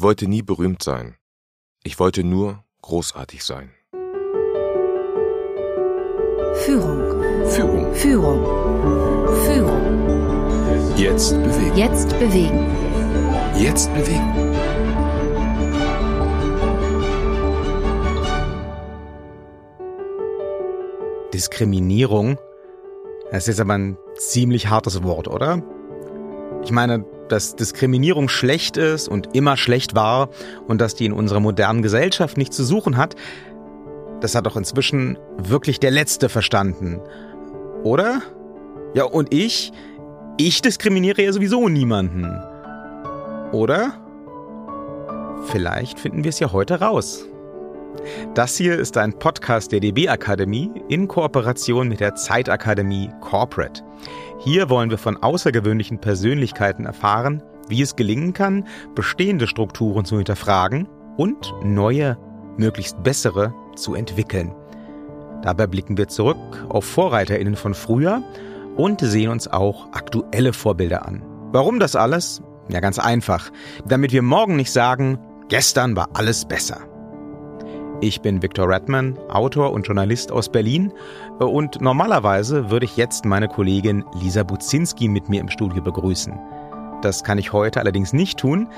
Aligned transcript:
Ich 0.00 0.02
wollte 0.02 0.26
nie 0.28 0.40
berühmt 0.40 0.82
sein. 0.82 1.16
Ich 1.84 1.98
wollte 1.98 2.24
nur 2.24 2.64
großartig 2.80 3.44
sein. 3.44 3.68
Führung. 6.54 7.22
Führung. 7.44 7.94
Führung. 7.94 8.42
Führung. 9.44 10.96
Jetzt 10.96 11.32
bewegen. 11.32 11.76
Jetzt 11.76 12.18
bewegen. 12.18 12.66
Jetzt 13.58 13.92
bewegen. 13.92 14.56
Diskriminierung, 21.34 22.38
das 23.30 23.42
ist 23.42 23.48
jetzt 23.48 23.60
aber 23.60 23.74
ein 23.74 23.98
ziemlich 24.16 24.70
hartes 24.70 25.02
Wort, 25.02 25.28
oder? 25.28 25.62
Ich 26.64 26.72
meine, 26.72 27.04
dass 27.32 27.56
Diskriminierung 27.56 28.28
schlecht 28.28 28.76
ist 28.76 29.08
und 29.08 29.34
immer 29.34 29.56
schlecht 29.56 29.94
war 29.94 30.28
und 30.66 30.80
dass 30.80 30.94
die 30.94 31.06
in 31.06 31.12
unserer 31.12 31.40
modernen 31.40 31.82
Gesellschaft 31.82 32.36
nichts 32.36 32.56
zu 32.56 32.64
suchen 32.64 32.96
hat, 32.96 33.14
das 34.20 34.34
hat 34.34 34.46
doch 34.46 34.56
inzwischen 34.56 35.18
wirklich 35.38 35.80
der 35.80 35.90
Letzte 35.90 36.28
verstanden. 36.28 37.00
Oder? 37.82 38.20
Ja, 38.94 39.04
und 39.04 39.32
ich? 39.32 39.72
Ich 40.36 40.62
diskriminiere 40.62 41.22
ja 41.22 41.32
sowieso 41.32 41.68
niemanden. 41.68 42.42
Oder? 43.52 43.94
Vielleicht 45.46 45.98
finden 45.98 46.24
wir 46.24 46.28
es 46.28 46.38
ja 46.38 46.52
heute 46.52 46.80
raus. 46.80 47.26
Das 48.34 48.56
hier 48.56 48.78
ist 48.78 48.96
ein 48.96 49.18
Podcast 49.18 49.72
der 49.72 49.80
DB 49.80 50.08
Akademie 50.08 50.70
in 50.88 51.08
Kooperation 51.08 51.88
mit 51.88 52.00
der 52.00 52.14
Zeitakademie 52.14 53.10
Corporate. 53.20 53.82
Hier 54.38 54.70
wollen 54.70 54.90
wir 54.90 54.98
von 54.98 55.16
außergewöhnlichen 55.16 56.00
Persönlichkeiten 56.00 56.86
erfahren, 56.86 57.42
wie 57.68 57.82
es 57.82 57.96
gelingen 57.96 58.32
kann, 58.32 58.66
bestehende 58.94 59.46
Strukturen 59.46 60.04
zu 60.04 60.16
hinterfragen 60.16 60.88
und 61.16 61.52
neue, 61.62 62.16
möglichst 62.56 63.02
bessere 63.02 63.54
zu 63.76 63.94
entwickeln. 63.94 64.54
Dabei 65.42 65.66
blicken 65.66 65.96
wir 65.96 66.08
zurück 66.08 66.66
auf 66.68 66.84
Vorreiterinnen 66.84 67.56
von 67.56 67.74
früher 67.74 68.22
und 68.76 69.00
sehen 69.00 69.30
uns 69.30 69.48
auch 69.48 69.92
aktuelle 69.92 70.52
Vorbilder 70.52 71.06
an. 71.06 71.22
Warum 71.52 71.80
das 71.80 71.96
alles? 71.96 72.42
Ja, 72.68 72.80
ganz 72.80 72.98
einfach. 72.98 73.50
Damit 73.86 74.12
wir 74.12 74.22
morgen 74.22 74.56
nicht 74.56 74.70
sagen, 74.70 75.18
gestern 75.48 75.96
war 75.96 76.10
alles 76.14 76.44
besser. 76.44 76.89
Ich 78.02 78.22
bin 78.22 78.40
Viktor 78.40 78.66
Redman, 78.66 79.18
Autor 79.28 79.72
und 79.72 79.86
Journalist 79.86 80.32
aus 80.32 80.48
Berlin 80.48 80.90
und 81.38 81.82
normalerweise 81.82 82.70
würde 82.70 82.86
ich 82.86 82.96
jetzt 82.96 83.26
meine 83.26 83.46
Kollegin 83.46 84.06
Lisa 84.22 84.42
Buzinski 84.42 85.06
mit 85.06 85.28
mir 85.28 85.42
im 85.42 85.50
Studio 85.50 85.82
begrüßen. 85.82 86.32
Das 87.02 87.24
kann 87.24 87.36
ich 87.36 87.52
heute 87.52 87.78
allerdings 87.78 88.14
nicht 88.14 88.38
tun, 88.38 88.68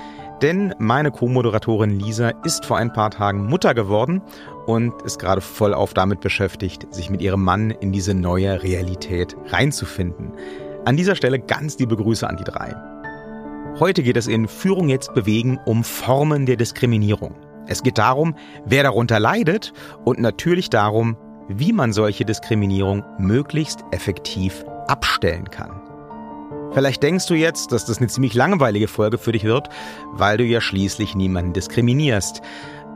denn 0.42 0.74
meine 0.78 1.12
Co-Moderatorin 1.12 2.00
Lisa 2.00 2.30
ist 2.44 2.64
vor 2.64 2.78
ein 2.78 2.92
paar 2.92 3.10
Tagen 3.10 3.46
Mutter 3.46 3.74
geworden 3.74 4.22
und 4.66 5.00
ist 5.02 5.20
gerade 5.20 5.40
vollauf 5.40 5.94
damit 5.94 6.20
beschäftigt, 6.20 6.92
sich 6.92 7.08
mit 7.08 7.22
ihrem 7.22 7.44
Mann 7.44 7.70
in 7.70 7.92
diese 7.92 8.14
neue 8.14 8.60
Realität 8.64 9.36
reinzufinden. 9.50 10.32
An 10.84 10.96
dieser 10.96 11.14
Stelle 11.14 11.38
ganz 11.38 11.78
liebe 11.78 11.96
Grüße 11.96 12.28
an 12.28 12.38
die 12.38 12.44
drei. 12.44 12.74
Heute 13.78 14.02
geht 14.02 14.16
es 14.16 14.26
in 14.26 14.48
Führung 14.48 14.88
jetzt 14.88 15.14
bewegen 15.14 15.60
um 15.64 15.84
Formen 15.84 16.44
der 16.44 16.56
Diskriminierung. 16.56 17.36
Es 17.66 17.82
geht 17.82 17.98
darum, 17.98 18.34
wer 18.64 18.82
darunter 18.82 19.20
leidet 19.20 19.72
und 20.04 20.18
natürlich 20.18 20.70
darum, 20.70 21.16
wie 21.48 21.72
man 21.72 21.92
solche 21.92 22.24
Diskriminierung 22.24 23.04
möglichst 23.18 23.84
effektiv 23.92 24.64
abstellen 24.88 25.50
kann. 25.50 25.80
Vielleicht 26.72 27.02
denkst 27.02 27.26
du 27.26 27.34
jetzt, 27.34 27.72
dass 27.72 27.84
das 27.84 27.98
eine 27.98 28.08
ziemlich 28.08 28.34
langweilige 28.34 28.88
Folge 28.88 29.18
für 29.18 29.32
dich 29.32 29.44
wird, 29.44 29.68
weil 30.12 30.38
du 30.38 30.44
ja 30.44 30.60
schließlich 30.60 31.14
niemanden 31.14 31.52
diskriminierst. 31.52 32.40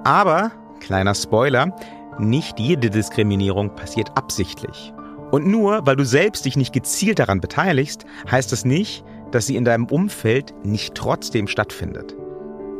Aber, 0.04 0.50
kleiner 0.80 1.14
Spoiler, 1.14 1.76
nicht 2.18 2.58
jede 2.58 2.88
Diskriminierung 2.88 3.74
passiert 3.74 4.16
absichtlich. 4.16 4.94
Und 5.30 5.46
nur 5.46 5.86
weil 5.86 5.96
du 5.96 6.04
selbst 6.04 6.46
dich 6.46 6.56
nicht 6.56 6.72
gezielt 6.72 7.18
daran 7.18 7.40
beteiligst, 7.40 8.06
heißt 8.30 8.50
das 8.50 8.64
nicht, 8.64 9.04
dass 9.30 9.46
sie 9.46 9.56
in 9.56 9.64
deinem 9.64 9.86
Umfeld 9.86 10.54
nicht 10.64 10.94
trotzdem 10.94 11.46
stattfindet. 11.46 12.16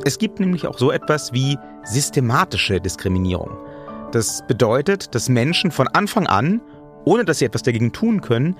Es 0.05 0.19
gibt 0.19 0.41
nämlich 0.41 0.67
auch 0.67 0.79
so 0.79 0.91
etwas 0.91 1.33
wie 1.33 1.59
systematische 1.84 2.81
Diskriminierung. 2.81 3.51
Das 4.12 4.47
bedeutet, 4.47 5.15
dass 5.15 5.29
Menschen 5.29 5.71
von 5.71 5.89
Anfang 5.89 6.27
an, 6.27 6.61
ohne 7.05 7.25
dass 7.25 7.39
sie 7.39 7.45
etwas 7.45 7.62
dagegen 7.62 7.93
tun 7.93 8.21
können, 8.21 8.57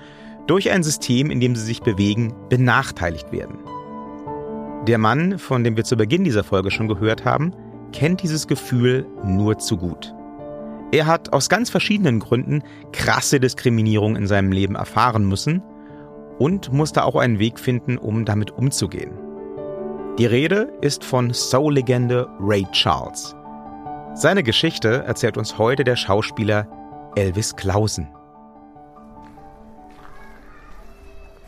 durch 0.47 0.71
ein 0.71 0.83
System, 0.83 1.29
in 1.29 1.39
dem 1.39 1.55
sie 1.55 1.63
sich 1.63 1.81
bewegen, 1.81 2.33
benachteiligt 2.49 3.31
werden. 3.31 3.59
Der 4.87 4.97
Mann, 4.97 5.37
von 5.37 5.63
dem 5.63 5.75
wir 5.75 5.83
zu 5.83 5.97
Beginn 5.97 6.23
dieser 6.23 6.43
Folge 6.43 6.71
schon 6.71 6.87
gehört 6.87 7.25
haben, 7.25 7.53
kennt 7.91 8.23
dieses 8.23 8.47
Gefühl 8.47 9.05
nur 9.23 9.57
zu 9.57 9.77
gut. 9.77 10.13
Er 10.91 11.05
hat 11.05 11.33
aus 11.33 11.49
ganz 11.49 11.69
verschiedenen 11.69 12.19
Gründen 12.19 12.63
krasse 12.93 13.41
Diskriminierung 13.41 14.15
in 14.15 14.27
seinem 14.27 14.53
Leben 14.53 14.75
erfahren 14.75 15.27
müssen 15.27 15.61
und 16.39 16.71
musste 16.71 17.03
auch 17.03 17.15
einen 17.15 17.39
Weg 17.39 17.59
finden, 17.59 17.97
um 17.97 18.23
damit 18.23 18.51
umzugehen. 18.51 19.26
Die 20.17 20.25
Rede 20.25 20.73
ist 20.81 21.03
von 21.03 21.31
Soul-Legende 21.31 22.27
Ray 22.39 22.65
Charles. 22.71 23.35
Seine 24.15 24.41
Geschichte 24.41 25.03
erzählt 25.03 25.37
uns 25.37 25.59
heute 25.59 25.83
der 25.83 25.95
Schauspieler 25.95 26.67
Elvis 27.15 27.55
Clausen. 27.55 28.07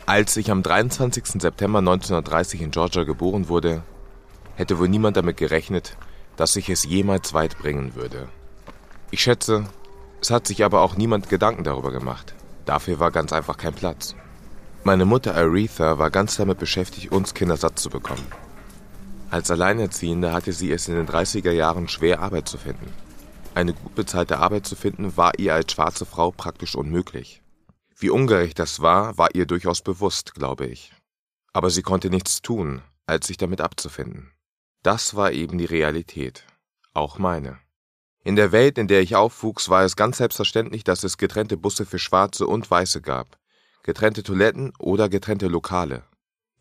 Als 0.06 0.38
ich 0.38 0.52
am 0.52 0.62
23. 0.62 1.42
September 1.42 1.80
1930 1.80 2.62
in 2.62 2.70
Georgia 2.70 3.06
geboren 3.06 3.50
wurde, 3.50 3.82
hätte 4.56 4.78
wohl 4.78 4.88
niemand 4.88 5.18
damit 5.18 5.38
gerechnet, 5.38 5.98
dass 6.38 6.56
ich 6.56 6.70
es 6.70 6.84
jemals 6.84 7.34
weit 7.34 7.58
bringen 7.58 7.96
würde. 7.96 8.28
Ich 9.10 9.24
schätze, 9.24 9.64
es 10.22 10.30
hat 10.30 10.46
sich 10.46 10.64
aber 10.64 10.82
auch 10.82 10.96
niemand 10.96 11.28
Gedanken 11.28 11.64
darüber 11.64 11.92
gemacht. 11.92 12.36
Dafür 12.68 13.00
war 13.00 13.10
ganz 13.10 13.34
einfach 13.34 13.58
kein 13.58 13.74
Platz. 13.74 14.14
Meine 14.84 15.06
Mutter 15.06 15.34
Aretha 15.34 15.98
war 15.98 16.12
ganz 16.12 16.38
damit 16.38 16.60
beschäftigt, 16.60 17.12
uns 17.12 17.34
Kinder 17.34 17.58
satt 17.58 17.80
zu 17.80 17.90
bekommen. 17.90 18.28
Als 19.32 19.52
Alleinerziehende 19.52 20.34
hatte 20.34 20.54
sie 20.54 20.72
es 20.72 20.88
in 20.88 20.96
den 20.96 21.08
30er 21.08 21.52
Jahren 21.52 21.88
schwer, 21.88 22.20
Arbeit 22.20 22.48
zu 22.48 22.58
finden. 22.58 22.92
Eine 23.54 23.74
gut 23.74 23.94
bezahlte 23.94 24.40
Arbeit 24.40 24.66
zu 24.66 24.76
finden, 24.76 25.18
war 25.18 25.38
ihr 25.38 25.54
als 25.54 25.72
schwarze 25.72 26.06
Frau 26.06 26.32
praktisch 26.32 26.76
unmöglich. 26.76 27.44
Wie 27.96 28.10
ungerecht 28.10 28.58
das 28.58 28.82
war, 28.82 29.18
war 29.18 29.36
ihr 29.36 29.46
durchaus 29.46 29.82
bewusst, 29.82 30.34
glaube 30.34 30.66
ich. 30.66 30.94
Aber 31.54 31.70
sie 31.70 31.84
konnte 31.84 32.10
nichts 32.10 32.42
tun, 32.42 32.82
als 33.06 33.28
sich 33.28 33.38
damit 33.38 33.62
abzufinden. 33.62 34.32
Das 34.82 35.16
war 35.16 35.32
eben 35.32 35.58
die 35.58 35.66
Realität. 35.66 36.46
Auch 36.94 37.20
meine. 37.20 37.60
In 38.24 38.36
der 38.36 38.52
Welt, 38.52 38.78
in 38.78 38.88
der 38.88 39.02
ich 39.02 39.16
aufwuchs, 39.16 39.70
war 39.70 39.84
es 39.84 39.96
ganz 39.96 40.18
selbstverständlich, 40.18 40.84
dass 40.84 41.04
es 41.04 41.18
getrennte 41.18 41.58
Busse 41.58 41.86
für 41.86 42.00
Schwarze 42.00 42.48
und 42.48 42.70
Weiße 42.70 43.02
gab, 43.02 43.38
getrennte 43.84 44.24
Toiletten 44.24 44.74
oder 44.80 45.08
getrennte 45.08 45.48
Lokale. 45.48 46.04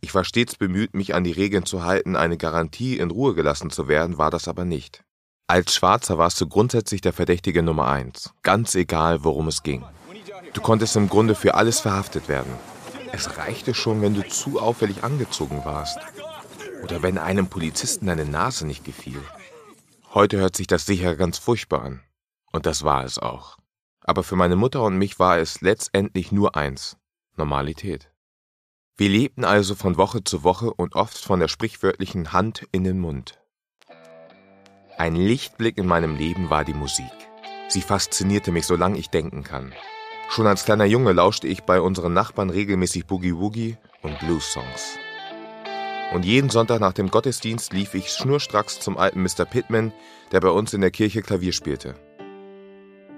Ich 0.01 0.15
war 0.15 0.25
stets 0.25 0.57
bemüht, 0.57 0.95
mich 0.95 1.15
an 1.15 1.25
die 1.25 1.33
Regeln 1.33 1.67
zu 1.67 1.85
halten, 1.85 2.17
eine 2.17 2.37
Garantie, 2.37 2.99
in 2.99 3.11
Ruhe 3.11 3.35
gelassen 3.35 3.71
zu 3.71 3.89
werden, 3.89 4.19
war 4.19 4.31
das 4.31 4.47
aber 4.47 4.65
nicht. 4.65 5.03
Als 5.49 5.75
Schwarzer 5.75 6.19
warst 6.19 6.41
du 6.41 6.47
grundsätzlich 6.47 7.01
der 7.01 7.13
Verdächtige 7.13 7.63
Nummer 7.63 7.89
eins, 7.89 8.35
ganz 8.43 8.75
egal, 8.75 9.25
worum 9.25 9.49
es 9.49 9.63
ging. 9.63 9.85
Du 10.53 10.61
konntest 10.61 10.95
im 10.97 11.09
Grunde 11.09 11.35
für 11.35 11.55
alles 11.55 11.81
verhaftet 11.81 12.29
werden. 12.29 12.53
Es 13.13 13.39
reichte 13.39 13.75
schon, 13.75 14.03
wenn 14.03 14.15
du 14.15 14.27
zu 14.27 14.61
auffällig 14.61 15.03
angezogen 15.03 15.65
warst. 15.65 15.99
Oder 16.83 17.03
wenn 17.03 17.19
einem 17.19 17.49
Polizisten 17.49 18.07
deine 18.07 18.25
Nase 18.25 18.67
nicht 18.67 18.85
gefiel. 18.85 19.21
Heute 20.15 20.39
hört 20.39 20.57
sich 20.57 20.67
das 20.67 20.87
sicher 20.87 21.17
ganz 21.17 21.39
furchtbar 21.39 21.83
an. 21.83 22.03
Und 22.53 22.67
das 22.67 22.85
war 22.85 23.05
es 23.05 23.19
auch. 23.19 23.57
Aber 24.05 24.23
für 24.23 24.37
meine 24.37 24.57
Mutter 24.57 24.83
und 24.83 24.97
mich 24.97 25.19
war 25.19 25.39
es 25.39 25.61
letztendlich 25.61 26.33
nur 26.33 26.57
eins 26.57 26.97
Normalität. 27.37 28.11
Wir 28.99 29.11
lebten 29.11 29.45
also 29.45 29.77
von 29.77 29.97
Woche 29.97 30.25
zu 30.25 30.43
Woche 30.43 30.75
und 30.75 30.97
oft 30.97 31.17
von 31.17 31.39
der 31.39 31.47
sprichwörtlichen 31.47 32.33
Hand 32.33 32.67
in 32.73 32.83
den 32.83 32.99
Mund. 32.99 33.39
Ein 34.97 35.15
Lichtblick 35.15 35.79
in 35.79 35.87
meinem 35.87 36.17
Leben 36.17 36.51
war 36.51 36.65
die 36.65 36.75
Musik. 36.75 37.07
Sie 37.69 37.81
faszinierte 37.81 38.51
mich, 38.51 38.67
solange 38.67 38.99
ich 38.99 39.09
denken 39.09 39.45
kann. 39.45 39.73
Schon 40.31 40.49
als 40.49 40.65
kleiner 40.65 40.85
Junge 40.85 41.13
lauschte 41.13 41.47
ich 41.47 41.63
bei 41.63 41.81
unseren 41.81 42.13
Nachbarn 42.13 42.51
regelmäßig 42.51 43.07
Boogie 43.07 43.37
Woogie 43.37 43.77
und 44.03 44.19
Blues-Songs. 44.19 44.99
Und 46.13 46.25
jeden 46.25 46.51
Sonntag 46.51 46.81
nach 46.81 46.93
dem 46.93 47.09
Gottesdienst 47.09 47.73
lief 47.73 47.95
ich 47.95 48.11
schnurstracks 48.11 48.81
zum 48.81 48.99
alten 48.99 49.23
Mr. 49.23 49.45
Pittman, 49.45 49.93
der 50.33 50.41
bei 50.41 50.51
uns 50.51 50.75
in 50.75 50.81
der 50.81 50.91
Kirche 50.91 51.23
Klavier 51.23 51.53
spielte. 51.53 51.95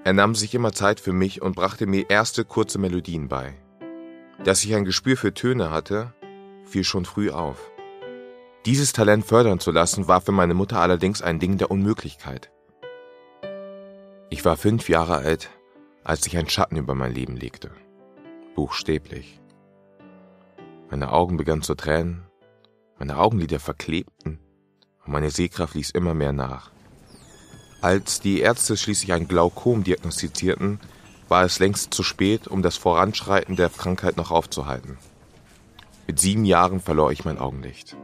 Er 0.03 0.13
nahm 0.13 0.35
sich 0.35 0.53
immer 0.53 0.73
Zeit 0.73 0.99
für 0.99 1.13
mich 1.13 1.41
und 1.41 1.55
brachte 1.55 1.87
mir 1.87 2.07
erste 2.07 2.45
kurze 2.45 2.77
Melodien 2.77 3.29
bei. 3.29 3.55
Dass 4.43 4.63
ich 4.63 4.73
ein 4.73 4.85
Gespür 4.85 5.17
für 5.17 5.35
Töne 5.35 5.69
hatte, 5.69 6.13
fiel 6.65 6.83
schon 6.83 7.05
früh 7.05 7.29
auf. 7.29 7.71
Dieses 8.65 8.91
Talent 8.91 9.23
fördern 9.23 9.59
zu 9.59 9.71
lassen, 9.71 10.07
war 10.07 10.19
für 10.19 10.31
meine 10.31 10.55
Mutter 10.55 10.79
allerdings 10.79 11.21
ein 11.21 11.39
Ding 11.39 11.59
der 11.59 11.69
Unmöglichkeit. 11.69 12.51
Ich 14.31 14.43
war 14.43 14.57
fünf 14.57 14.89
Jahre 14.89 15.17
alt, 15.17 15.51
als 16.03 16.23
sich 16.23 16.37
ein 16.37 16.49
Schatten 16.49 16.77
über 16.77 16.95
mein 16.95 17.13
Leben 17.13 17.37
legte. 17.37 17.69
Buchstäblich. 18.55 19.39
Meine 20.89 21.11
Augen 21.11 21.37
begannen 21.37 21.61
zu 21.61 21.75
tränen, 21.75 22.23
meine 22.97 23.17
Augenlider 23.17 23.59
verklebten 23.59 24.39
und 25.05 25.13
meine 25.13 25.29
Sehkraft 25.29 25.75
ließ 25.75 25.91
immer 25.91 26.15
mehr 26.15 26.33
nach. 26.33 26.71
Als 27.81 28.19
die 28.19 28.39
Ärzte 28.39 28.75
schließlich 28.75 29.13
ein 29.13 29.27
Glaukom 29.27 29.83
diagnostizierten, 29.83 30.79
war 31.31 31.45
es 31.45 31.59
längst 31.59 31.93
zu 31.93 32.03
spät, 32.03 32.49
um 32.49 32.61
das 32.61 32.75
Voranschreiten 32.75 33.55
der 33.55 33.69
Krankheit 33.69 34.17
noch 34.17 34.31
aufzuhalten. 34.31 34.97
Mit 36.05 36.19
sieben 36.19 36.43
Jahren 36.43 36.81
verlor 36.81 37.13
ich 37.13 37.23
mein 37.23 37.39
Augenlicht. 37.39 37.95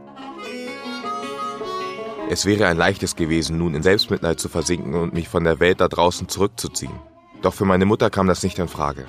Es 2.30 2.46
wäre 2.46 2.66
ein 2.66 2.78
leichtes 2.78 3.16
gewesen, 3.16 3.58
nun 3.58 3.74
in 3.74 3.82
Selbstmitleid 3.82 4.40
zu 4.40 4.48
versinken 4.48 4.94
und 4.94 5.12
mich 5.12 5.28
von 5.28 5.44
der 5.44 5.60
Welt 5.60 5.82
da 5.82 5.88
draußen 5.88 6.28
zurückzuziehen. 6.28 6.98
Doch 7.42 7.52
für 7.52 7.66
meine 7.66 7.84
Mutter 7.84 8.08
kam 8.08 8.26
das 8.26 8.42
nicht 8.42 8.58
in 8.58 8.66
Frage. 8.66 9.06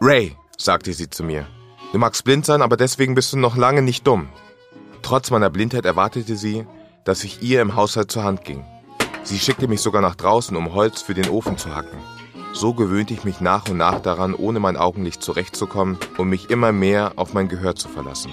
Ray, 0.00 0.36
sagte 0.56 0.92
sie 0.92 1.10
zu 1.10 1.24
mir, 1.24 1.48
du 1.92 1.98
magst 1.98 2.22
blind 2.22 2.46
sein, 2.46 2.62
aber 2.62 2.76
deswegen 2.76 3.16
bist 3.16 3.32
du 3.32 3.36
noch 3.36 3.56
lange 3.56 3.82
nicht 3.82 4.06
dumm. 4.06 4.28
Trotz 5.02 5.32
meiner 5.32 5.50
Blindheit 5.50 5.86
erwartete 5.86 6.36
sie, 6.36 6.66
dass 7.04 7.24
ich 7.24 7.42
ihr 7.42 7.62
im 7.62 7.74
Haushalt 7.74 8.12
zur 8.12 8.22
Hand 8.22 8.44
ging. 8.44 8.64
Sie 9.24 9.40
schickte 9.40 9.66
mich 9.66 9.80
sogar 9.80 10.02
nach 10.02 10.14
draußen, 10.14 10.56
um 10.56 10.72
Holz 10.72 11.02
für 11.02 11.14
den 11.14 11.28
Ofen 11.28 11.58
zu 11.58 11.74
hacken. 11.74 11.98
So 12.56 12.72
gewöhnte 12.72 13.12
ich 13.12 13.22
mich 13.22 13.42
nach 13.42 13.68
und 13.68 13.76
nach 13.76 14.00
daran, 14.00 14.34
ohne 14.34 14.60
mein 14.60 14.78
Augenlicht 14.78 15.22
zurechtzukommen 15.22 15.98
und 16.16 16.30
mich 16.30 16.48
immer 16.48 16.72
mehr 16.72 17.12
auf 17.16 17.34
mein 17.34 17.48
Gehör 17.48 17.74
zu 17.74 17.86
verlassen. 17.86 18.32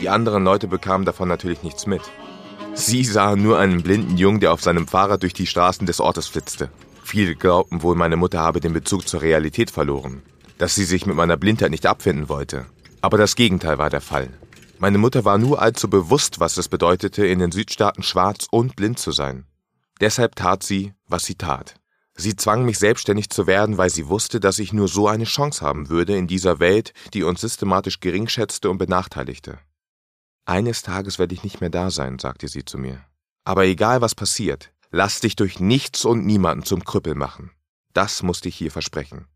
Die 0.00 0.08
anderen 0.08 0.44
Leute 0.44 0.68
bekamen 0.68 1.04
davon 1.04 1.26
natürlich 1.26 1.64
nichts 1.64 1.88
mit. 1.88 2.02
Sie 2.74 3.02
sahen 3.02 3.42
nur 3.42 3.58
einen 3.58 3.82
blinden 3.82 4.16
Jungen, 4.16 4.38
der 4.38 4.52
auf 4.52 4.62
seinem 4.62 4.86
Fahrrad 4.86 5.24
durch 5.24 5.32
die 5.32 5.48
Straßen 5.48 5.88
des 5.88 5.98
Ortes 5.98 6.28
flitzte. 6.28 6.70
Viele 7.02 7.34
glaubten 7.34 7.82
wohl, 7.82 7.96
meine 7.96 8.16
Mutter 8.16 8.38
habe 8.38 8.60
den 8.60 8.74
Bezug 8.74 9.08
zur 9.08 9.22
Realität 9.22 9.72
verloren, 9.72 10.22
dass 10.58 10.76
sie 10.76 10.84
sich 10.84 11.04
mit 11.04 11.16
meiner 11.16 11.36
Blindheit 11.36 11.72
nicht 11.72 11.86
abfinden 11.86 12.28
wollte. 12.28 12.66
Aber 13.00 13.18
das 13.18 13.34
Gegenteil 13.34 13.76
war 13.76 13.90
der 13.90 14.00
Fall. 14.00 14.28
Meine 14.78 14.98
Mutter 14.98 15.24
war 15.24 15.38
nur 15.38 15.60
allzu 15.60 15.90
bewusst, 15.90 16.38
was 16.38 16.58
es 16.58 16.68
bedeutete, 16.68 17.26
in 17.26 17.40
den 17.40 17.50
Südstaaten 17.50 18.04
schwarz 18.04 18.46
und 18.52 18.76
blind 18.76 19.00
zu 19.00 19.10
sein. 19.10 19.46
Deshalb 20.00 20.36
tat 20.36 20.62
sie, 20.62 20.92
was 21.08 21.24
sie 21.24 21.34
tat. 21.34 21.74
Sie 22.14 22.36
zwang 22.36 22.64
mich 22.64 22.78
selbstständig 22.78 23.30
zu 23.30 23.46
werden, 23.46 23.78
weil 23.78 23.90
sie 23.90 24.08
wusste, 24.08 24.38
dass 24.38 24.58
ich 24.58 24.72
nur 24.72 24.88
so 24.88 25.08
eine 25.08 25.24
Chance 25.24 25.64
haben 25.64 25.88
würde 25.88 26.16
in 26.16 26.26
dieser 26.26 26.60
Welt, 26.60 26.92
die 27.14 27.22
uns 27.22 27.40
systematisch 27.40 28.00
geringschätzte 28.00 28.70
und 28.70 28.78
benachteiligte. 28.78 29.58
Eines 30.44 30.82
Tages 30.82 31.18
werde 31.18 31.34
ich 31.34 31.44
nicht 31.44 31.60
mehr 31.60 31.70
da 31.70 31.90
sein, 31.90 32.18
sagte 32.18 32.48
sie 32.48 32.64
zu 32.64 32.76
mir. 32.76 33.04
Aber 33.44 33.64
egal 33.64 34.00
was 34.00 34.14
passiert, 34.14 34.72
lass 34.90 35.20
dich 35.20 35.36
durch 35.36 35.58
nichts 35.58 36.04
und 36.04 36.26
niemanden 36.26 36.64
zum 36.64 36.84
Krüppel 36.84 37.14
machen. 37.14 37.50
Das 37.92 38.22
musste 38.22 38.48
ich 38.48 38.56
hier 38.56 38.70
versprechen. 38.70 39.26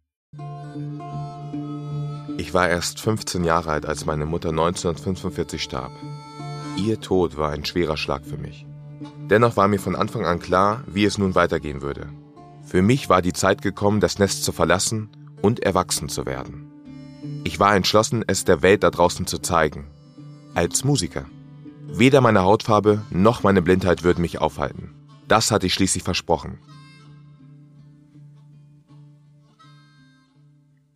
Ich 2.39 2.53
war 2.53 2.69
erst 2.69 3.01
15 3.01 3.45
Jahre 3.45 3.71
alt, 3.71 3.87
als 3.87 4.05
meine 4.05 4.27
Mutter 4.27 4.51
1945 4.51 5.63
starb. 5.63 5.93
Ihr 6.77 7.01
Tod 7.01 7.37
war 7.37 7.51
ein 7.51 7.65
schwerer 7.65 7.97
Schlag 7.97 8.27
für 8.27 8.37
mich. 8.37 8.67
Dennoch 9.31 9.57
war 9.57 9.69
mir 9.69 9.81
von 9.81 9.97
Anfang 9.97 10.27
an 10.27 10.39
klar, 10.39 10.85
wie 10.87 11.05
es 11.05 11.19
nun 11.19 11.35
weitergehen 11.35 11.81
würde. 11.81 12.09
Für 12.67 12.83
mich 12.83 13.09
war 13.09 13.23
die 13.23 13.33
Zeit 13.33 13.63
gekommen, 13.63 14.01
das 14.01 14.19
Nest 14.19 14.45
zu 14.45 14.53
verlassen 14.53 15.09
und 15.41 15.61
erwachsen 15.61 16.09
zu 16.09 16.27
werden. 16.27 16.71
Ich 17.45 17.61
war 17.61 17.75
entschlossen, 17.75 18.25
es 18.27 18.45
der 18.45 18.61
Welt 18.63 18.83
da 18.83 18.91
draußen 18.91 19.27
zu 19.27 19.39
zeigen 19.39 19.87
als 20.55 20.85
Musiker. 20.85 21.27
Weder 21.87 22.21
meine 22.21 22.43
Hautfarbe 22.43 23.03
noch 23.11 23.43
meine 23.43 23.63
Blindheit 23.63 24.03
würden 24.03 24.23
mich 24.23 24.41
aufhalten. 24.41 24.95
Das 25.29 25.51
hatte 25.51 25.67
ich 25.67 25.75
schließlich 25.75 26.03
versprochen. 26.03 26.59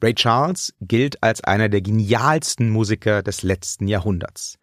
Ray 0.03 0.15
Charles 0.15 0.75
gilt 0.81 1.23
als 1.23 1.45
einer 1.45 1.69
der 1.69 1.83
genialsten 1.83 2.71
Musiker 2.71 3.23
des 3.23 3.43
letzten 3.43 3.87
Jahrhunderts. 3.87 4.59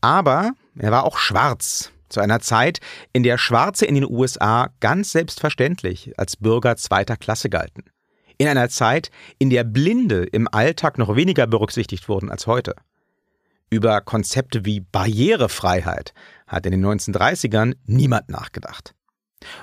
Aber 0.00 0.52
er 0.76 0.90
war 0.90 1.04
auch 1.04 1.18
schwarz, 1.18 1.92
zu 2.10 2.20
einer 2.20 2.40
Zeit, 2.40 2.80
in 3.12 3.22
der 3.22 3.38
Schwarze 3.38 3.86
in 3.86 3.94
den 3.94 4.08
USA 4.08 4.68
ganz 4.80 5.12
selbstverständlich 5.12 6.12
als 6.18 6.36
Bürger 6.36 6.76
zweiter 6.76 7.16
Klasse 7.16 7.48
galten. 7.48 7.84
In 8.36 8.48
einer 8.48 8.68
Zeit, 8.68 9.10
in 9.38 9.50
der 9.50 9.64
Blinde 9.64 10.24
im 10.24 10.48
Alltag 10.50 10.98
noch 10.98 11.16
weniger 11.16 11.46
berücksichtigt 11.46 12.08
wurden 12.08 12.30
als 12.30 12.46
heute. 12.46 12.74
Über 13.70 14.00
Konzepte 14.00 14.64
wie 14.64 14.80
Barrierefreiheit 14.80 16.12
hat 16.46 16.66
in 16.66 16.72
den 16.72 16.84
1930ern 16.84 17.76
niemand 17.84 18.28
nachgedacht. 18.28 18.94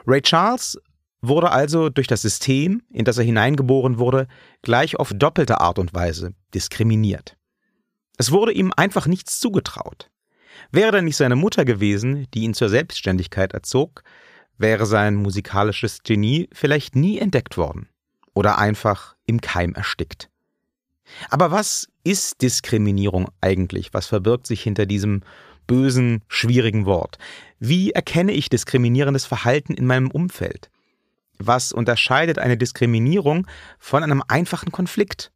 Ray 0.06 0.22
Charles 0.22 0.78
wurde 1.22 1.52
also 1.52 1.90
durch 1.90 2.08
das 2.08 2.22
System, 2.22 2.84
in 2.90 3.06
das 3.06 3.18
er 3.18 3.24
hineingeboren 3.24 3.98
wurde, 3.98 4.28
gleich 4.62 4.98
auf 4.98 5.12
doppelte 5.14 5.60
Art 5.60 5.80
und 5.80 5.94
Weise 5.94 6.34
diskriminiert. 6.54 7.36
Es 8.18 8.32
wurde 8.32 8.52
ihm 8.52 8.72
einfach 8.76 9.08
nichts 9.08 9.40
zugetraut. 9.40 10.10
Wäre 10.72 10.92
da 10.92 11.02
nicht 11.02 11.18
seine 11.18 11.36
Mutter 11.36 11.66
gewesen, 11.66 12.28
die 12.34 12.42
ihn 12.44 12.54
zur 12.54 12.70
Selbstständigkeit 12.70 13.54
erzog, 13.54 14.04
wäre 14.58 14.86
sein 14.86 15.16
musikalisches 15.16 16.04
Genie 16.04 16.50
vielleicht 16.52 16.96
nie 16.96 17.20
entdeckt 17.20 17.58
worden 17.58 17.90
oder 18.34 18.58
einfach 18.58 19.16
im 19.26 19.42
Keim 19.42 19.74
erstickt. 19.74 20.30
Aber 21.30 21.52
was 21.52 21.88
ist 22.04 22.42
Diskriminierung 22.42 23.30
eigentlich? 23.42 23.94
Was 23.94 24.08
verbirgt 24.08 24.48
sich 24.48 24.62
hinter 24.62 24.86
diesem 24.86 25.22
bösen, 25.68 26.22
schwierigen 26.28 26.86
Wort? 26.86 27.18
Wie 27.60 27.92
erkenne 27.92 28.32
ich 28.32 28.50
diskriminierendes 28.50 29.26
Verhalten 29.26 29.74
in 29.74 29.86
meinem 29.86 30.12
Umfeld? 30.12 30.70
Was 31.40 31.72
unterscheidet 31.72 32.40
eine 32.40 32.58
Diskriminierung 32.58 33.48
von 33.80 34.04
einem 34.04 34.24
einfachen 34.28 34.72
Konflikt? 34.72 35.32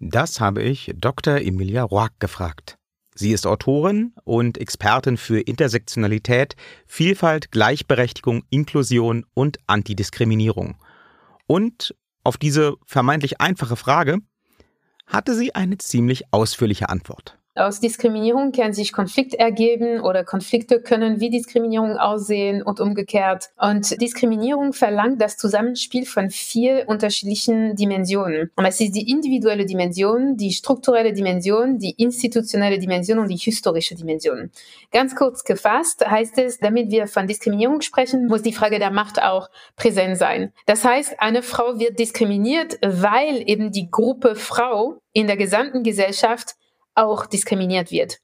Das 0.00 0.40
habe 0.40 0.62
ich 0.62 0.92
Dr. 0.96 1.36
Emilia 1.36 1.82
Roark 1.84 2.18
gefragt. 2.18 2.78
Sie 3.14 3.32
ist 3.32 3.46
Autorin 3.46 4.14
und 4.24 4.58
Expertin 4.58 5.16
für 5.16 5.40
Intersektionalität, 5.40 6.56
Vielfalt, 6.86 7.50
Gleichberechtigung, 7.50 8.44
Inklusion 8.48 9.26
und 9.34 9.58
Antidiskriminierung. 9.66 10.76
Und 11.46 11.94
auf 12.24 12.36
diese 12.36 12.74
vermeintlich 12.86 13.40
einfache 13.40 13.76
Frage 13.76 14.18
hatte 15.06 15.34
sie 15.34 15.54
eine 15.54 15.78
ziemlich 15.78 16.32
ausführliche 16.32 16.88
Antwort. 16.88 17.38
Aus 17.54 17.80
Diskriminierung 17.80 18.52
kann 18.52 18.72
sich 18.72 18.94
Konflikt 18.94 19.34
ergeben 19.34 20.00
oder 20.00 20.24
Konflikte 20.24 20.80
können 20.80 21.20
wie 21.20 21.28
Diskriminierung 21.28 21.98
aussehen 21.98 22.62
und 22.62 22.80
umgekehrt. 22.80 23.50
Und 23.58 24.00
Diskriminierung 24.00 24.72
verlangt 24.72 25.20
das 25.20 25.36
Zusammenspiel 25.36 26.06
von 26.06 26.30
vier 26.30 26.84
unterschiedlichen 26.86 27.76
Dimensionen. 27.76 28.50
Und 28.56 28.64
es 28.64 28.80
ist 28.80 28.94
die 28.94 29.10
individuelle 29.10 29.66
Dimension, 29.66 30.38
die 30.38 30.52
strukturelle 30.52 31.12
Dimension, 31.12 31.78
die 31.78 31.90
institutionelle 31.90 32.78
Dimension 32.78 33.18
und 33.18 33.28
die 33.28 33.36
historische 33.36 33.96
Dimension. 33.96 34.50
Ganz 34.90 35.14
kurz 35.14 35.44
gefasst 35.44 36.06
heißt 36.08 36.38
es, 36.38 36.58
damit 36.58 36.90
wir 36.90 37.06
von 37.06 37.26
Diskriminierung 37.26 37.82
sprechen, 37.82 38.28
muss 38.28 38.40
die 38.40 38.54
Frage 38.54 38.78
der 38.78 38.90
Macht 38.90 39.22
auch 39.22 39.50
präsent 39.76 40.16
sein. 40.16 40.54
Das 40.64 40.86
heißt, 40.86 41.20
eine 41.20 41.42
Frau 41.42 41.78
wird 41.78 41.98
diskriminiert, 41.98 42.78
weil 42.80 43.42
eben 43.44 43.72
die 43.72 43.90
Gruppe 43.90 44.36
Frau 44.36 45.02
in 45.12 45.26
der 45.26 45.36
gesamten 45.36 45.82
Gesellschaft 45.82 46.54
auch 46.94 47.26
diskriminiert 47.26 47.90
wird 47.90 48.18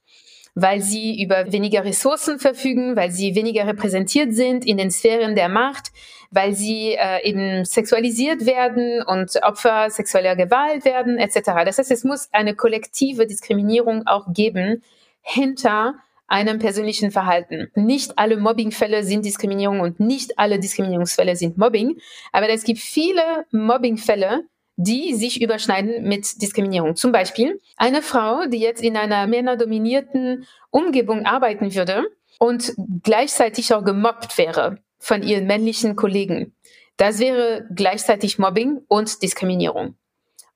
weil 0.60 0.80
sie 0.80 1.22
über 1.22 1.52
weniger 1.52 1.84
Ressourcen 1.84 2.40
verfügen, 2.40 2.96
weil 2.96 3.12
sie 3.12 3.36
weniger 3.36 3.64
repräsentiert 3.66 4.34
sind 4.34 4.66
in 4.66 4.76
den 4.76 4.90
Sphären 4.90 5.36
der 5.36 5.48
Macht, 5.48 5.92
weil 6.32 6.52
sie 6.52 6.94
äh, 6.94 7.24
eben 7.24 7.64
sexualisiert 7.64 8.44
werden 8.44 9.02
und 9.02 9.30
Opfer 9.44 9.88
sexueller 9.88 10.34
Gewalt 10.34 10.84
werden, 10.84 11.16
etc. 11.16 11.64
Das 11.64 11.78
heißt, 11.78 11.92
es 11.92 12.02
muss 12.02 12.28
eine 12.32 12.56
kollektive 12.56 13.26
Diskriminierung 13.26 14.06
auch 14.06 14.26
geben 14.32 14.82
hinter 15.22 15.94
einem 16.26 16.58
persönlichen 16.58 17.12
Verhalten. 17.12 17.70
Nicht 17.76 18.18
alle 18.18 18.36
Mobbingfälle 18.36 19.04
sind 19.04 19.24
Diskriminierung 19.24 19.78
und 19.78 20.00
nicht 20.00 20.38
alle 20.40 20.58
Diskriminierungsfälle 20.58 21.36
sind 21.36 21.56
Mobbing, 21.56 21.98
aber 22.32 22.48
es 22.50 22.64
gibt 22.64 22.80
viele 22.80 23.46
Mobbingfälle, 23.52 24.42
die 24.78 25.14
sich 25.14 25.42
überschneiden 25.42 26.08
mit 26.08 26.40
Diskriminierung. 26.40 26.94
Zum 26.94 27.10
Beispiel 27.10 27.60
eine 27.76 28.00
Frau, 28.00 28.46
die 28.46 28.60
jetzt 28.60 28.80
in 28.80 28.96
einer 28.96 29.26
männerdominierten 29.26 30.46
Umgebung 30.70 31.26
arbeiten 31.26 31.74
würde 31.74 32.04
und 32.38 32.72
gleichzeitig 33.02 33.74
auch 33.74 33.84
gemobbt 33.84 34.38
wäre 34.38 34.78
von 35.00 35.24
ihren 35.24 35.46
männlichen 35.46 35.96
Kollegen. 35.96 36.54
Das 36.96 37.18
wäre 37.18 37.66
gleichzeitig 37.74 38.38
Mobbing 38.38 38.80
und 38.86 39.20
Diskriminierung. 39.20 39.96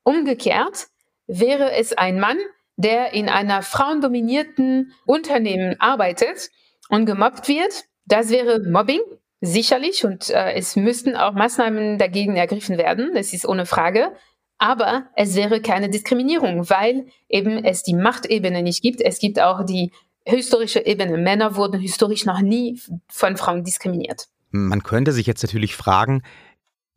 Umgekehrt 0.04 0.86
wäre 1.26 1.72
es 1.72 1.92
ein 1.92 2.20
Mann, 2.20 2.38
der 2.76 3.14
in 3.14 3.28
einer 3.28 3.62
frauendominierten 3.62 4.92
Unternehmen 5.04 5.80
arbeitet 5.80 6.50
und 6.88 7.06
gemobbt 7.06 7.48
wird. 7.48 7.84
Das 8.06 8.30
wäre 8.30 8.60
Mobbing 8.60 9.00
Sicherlich 9.44 10.04
und 10.04 10.30
äh, 10.30 10.52
es 10.52 10.76
müssten 10.76 11.16
auch 11.16 11.32
Maßnahmen 11.32 11.99
dagegen 11.99 12.37
ergriffen 12.37 12.78
werden, 12.78 13.11
das 13.12 13.32
ist 13.32 13.44
ohne 13.44 13.66
Frage. 13.66 14.12
Aber 14.56 15.06
es 15.16 15.34
wäre 15.34 15.61
keine 15.61 15.90
Diskriminierung, 15.90 16.70
weil 16.70 17.06
eben 17.28 17.64
es 17.64 17.82
die 17.82 17.94
Machtebene 17.94 18.62
nicht 18.62 18.82
gibt. 18.82 19.00
Es 19.00 19.18
gibt 19.18 19.40
auch 19.40 19.66
die 19.66 19.90
historische 20.25 20.87
Ebene. 20.87 21.18
Männer 21.18 21.56
wurden 21.56 21.80
historisch 21.80 22.25
noch 22.25 22.40
nie 22.40 22.80
von 23.08 23.37
Frauen 23.37 23.64
diskriminiert. 23.64 24.28
Man 24.52 24.84
könnte 24.84 25.11
sich 25.11 25.26
jetzt 25.26 25.42
natürlich 25.42 25.75
fragen, 25.75 26.22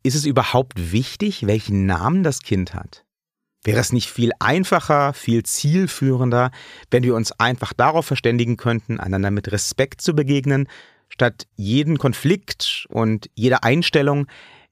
ist 0.04 0.14
es 0.14 0.24
überhaupt 0.24 0.92
wichtig, 0.92 1.48
welchen 1.48 1.84
Namen 1.84 2.22
das 2.22 2.42
Kind 2.42 2.74
hat? 2.74 3.04
Wäre 3.64 3.80
es 3.80 3.92
nicht 3.92 4.08
viel 4.08 4.30
einfacher, 4.38 5.12
viel 5.14 5.42
zielführender, 5.42 6.52
wenn 6.92 7.02
wir 7.02 7.16
uns 7.16 7.32
einfach 7.32 7.72
darauf 7.72 8.06
verständigen 8.06 8.56
könnten, 8.56 9.00
einander 9.00 9.32
mit 9.32 9.50
Respekt 9.50 10.00
zu 10.00 10.14
begegnen, 10.14 10.68
statt 11.08 11.46
jeden 11.54 11.98
Konflikt 11.98 12.86
und 12.88 13.30
jede 13.34 13.62
Einstellung 13.62 14.26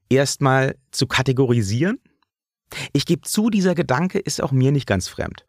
erstmal 0.09 0.75
zu 0.91 1.07
kategorisieren? 1.07 1.99
Ich 2.93 3.05
gebe 3.05 3.21
zu, 3.21 3.49
dieser 3.49 3.75
Gedanke 3.75 4.19
ist 4.19 4.41
auch 4.41 4.51
mir 4.51 4.71
nicht 4.71 4.87
ganz 4.87 5.07
fremd. 5.07 5.45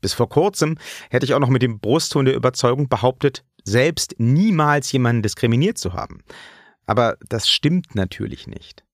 Bis 0.00 0.14
vor 0.14 0.28
kurzem 0.28 0.78
hätte 1.10 1.26
ich 1.26 1.34
auch 1.34 1.40
noch 1.40 1.48
mit 1.48 1.62
dem 1.62 1.78
Brustton 1.78 2.24
der 2.24 2.34
Überzeugung 2.34 2.88
behauptet, 2.88 3.44
selbst 3.64 4.14
niemals 4.18 4.90
jemanden 4.92 5.22
diskriminiert 5.22 5.78
zu 5.78 5.92
haben. 5.92 6.22
Aber 6.86 7.18
das 7.28 7.48
stimmt 7.48 7.94
natürlich 7.94 8.46
nicht. 8.46 8.84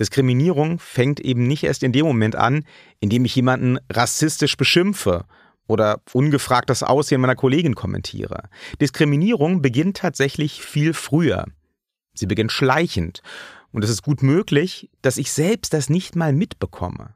Diskriminierung 0.00 0.78
fängt 0.78 1.20
eben 1.20 1.46
nicht 1.46 1.64
erst 1.64 1.82
in 1.82 1.92
dem 1.92 2.06
Moment 2.06 2.36
an, 2.36 2.64
in 3.00 3.08
dem 3.08 3.24
ich 3.24 3.34
jemanden 3.36 3.78
rassistisch 3.90 4.56
beschimpfe 4.56 5.24
oder 5.66 6.00
ungefragt 6.12 6.70
das 6.70 6.82
Aussehen 6.82 7.20
meiner 7.20 7.34
Kollegin 7.34 7.74
kommentiere. 7.74 8.48
Diskriminierung 8.80 9.62
beginnt 9.62 9.96
tatsächlich 9.98 10.62
viel 10.62 10.94
früher. 10.94 11.46
Sie 12.14 12.26
beginnt 12.26 12.52
schleichend. 12.52 13.22
Und 13.72 13.84
es 13.84 13.90
ist 13.90 14.02
gut 14.02 14.22
möglich, 14.22 14.88
dass 15.02 15.18
ich 15.18 15.32
selbst 15.32 15.74
das 15.74 15.90
nicht 15.90 16.16
mal 16.16 16.32
mitbekomme. 16.32 17.14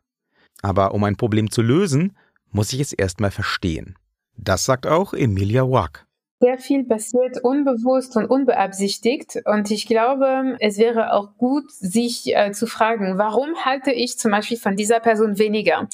Aber 0.62 0.92
um 0.92 1.04
ein 1.04 1.16
Problem 1.16 1.50
zu 1.50 1.62
lösen, 1.62 2.16
muss 2.50 2.72
ich 2.72 2.80
es 2.80 2.92
erstmal 2.92 3.30
verstehen. 3.30 3.96
Das 4.36 4.64
sagt 4.64 4.86
auch 4.86 5.14
Emilia 5.14 5.62
Wack. 5.62 6.06
Sehr 6.42 6.58
viel 6.58 6.84
passiert 6.84 7.44
unbewusst 7.44 8.16
und 8.16 8.24
unbeabsichtigt. 8.24 9.42
Und 9.44 9.70
ich 9.70 9.86
glaube, 9.86 10.56
es 10.60 10.78
wäre 10.78 11.12
auch 11.12 11.36
gut, 11.36 11.70
sich 11.70 12.34
äh, 12.34 12.52
zu 12.52 12.66
fragen, 12.66 13.18
warum 13.18 13.56
halte 13.64 13.92
ich 13.92 14.18
zum 14.18 14.30
Beispiel 14.30 14.56
von 14.56 14.74
dieser 14.74 15.00
Person 15.00 15.38
weniger? 15.38 15.86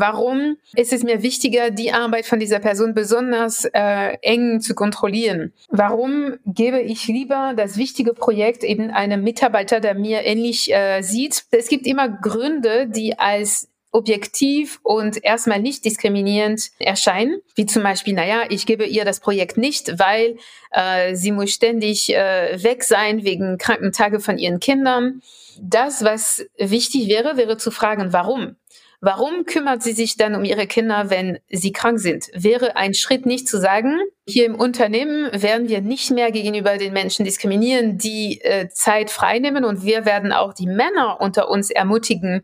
Warum 0.00 0.56
ist 0.74 0.92
es 0.92 1.02
mir 1.02 1.22
wichtiger, 1.22 1.70
die 1.70 1.92
Arbeit 1.92 2.26
von 2.26 2.38
dieser 2.38 2.60
Person 2.60 2.94
besonders 2.94 3.64
äh, 3.72 4.16
eng 4.22 4.60
zu 4.60 4.74
kontrollieren? 4.74 5.52
Warum 5.70 6.34
gebe 6.46 6.80
ich 6.80 7.06
lieber 7.08 7.54
das 7.56 7.76
wichtige 7.76 8.14
Projekt 8.14 8.64
eben 8.64 8.90
einem 8.90 9.22
Mitarbeiter, 9.22 9.80
der 9.80 9.94
mir 9.94 10.24
ähnlich 10.24 10.72
äh, 10.72 11.02
sieht? 11.02 11.44
Es 11.50 11.68
gibt 11.68 11.86
immer 11.86 12.08
Gründe, 12.08 12.86
die 12.86 13.18
als 13.18 13.68
objektiv 13.90 14.80
und 14.82 15.24
erstmal 15.24 15.60
nicht 15.60 15.84
diskriminierend 15.84 16.70
erscheinen, 16.78 17.40
wie 17.54 17.66
zum 17.66 17.82
Beispiel, 17.82 18.14
naja, 18.14 18.42
ich 18.50 18.66
gebe 18.66 18.84
ihr 18.84 19.04
das 19.04 19.20
Projekt 19.20 19.56
nicht, 19.56 19.98
weil 19.98 20.36
äh, 20.72 21.14
sie 21.14 21.32
muss 21.32 21.50
ständig 21.50 22.14
äh, 22.14 22.62
weg 22.62 22.84
sein 22.84 23.24
wegen 23.24 23.56
Krankentage 23.56 24.20
von 24.20 24.38
ihren 24.38 24.60
Kindern. 24.60 25.22
Das, 25.60 26.04
was 26.04 26.46
wichtig 26.58 27.08
wäre, 27.08 27.36
wäre 27.36 27.56
zu 27.56 27.70
fragen, 27.70 28.12
warum? 28.12 28.56
Warum 29.00 29.44
kümmert 29.44 29.82
sie 29.82 29.92
sich 29.92 30.16
dann 30.16 30.34
um 30.34 30.44
ihre 30.44 30.66
Kinder, 30.66 31.08
wenn 31.08 31.38
sie 31.48 31.70
krank 31.70 32.00
sind? 32.00 32.26
Wäre 32.34 32.74
ein 32.76 32.94
Schritt 32.94 33.26
nicht 33.26 33.46
zu 33.46 33.60
sagen, 33.60 34.00
hier 34.26 34.44
im 34.44 34.56
Unternehmen 34.56 35.30
werden 35.32 35.68
wir 35.68 35.80
nicht 35.80 36.10
mehr 36.10 36.32
gegenüber 36.32 36.78
den 36.78 36.92
Menschen 36.92 37.24
diskriminieren, 37.24 37.96
die 37.96 38.40
äh, 38.40 38.68
Zeit 38.70 39.10
freinehmen 39.10 39.64
und 39.64 39.84
wir 39.84 40.04
werden 40.04 40.32
auch 40.32 40.52
die 40.52 40.66
Männer 40.66 41.20
unter 41.20 41.48
uns 41.48 41.70
ermutigen, 41.70 42.42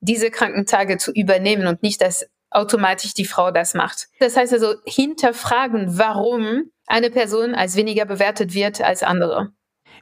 diese 0.00 0.30
Krankentage 0.30 0.96
zu 0.98 1.10
übernehmen 1.12 1.66
und 1.66 1.82
nicht, 1.82 2.00
dass 2.00 2.26
automatisch 2.50 3.12
die 3.14 3.24
Frau 3.24 3.50
das 3.50 3.74
macht. 3.74 4.06
Das 4.20 4.36
heißt 4.36 4.52
also 4.52 4.74
hinterfragen, 4.84 5.98
warum 5.98 6.70
eine 6.86 7.10
Person 7.10 7.56
als 7.56 7.74
weniger 7.74 8.04
bewertet 8.04 8.54
wird 8.54 8.80
als 8.80 9.02
andere. 9.02 9.52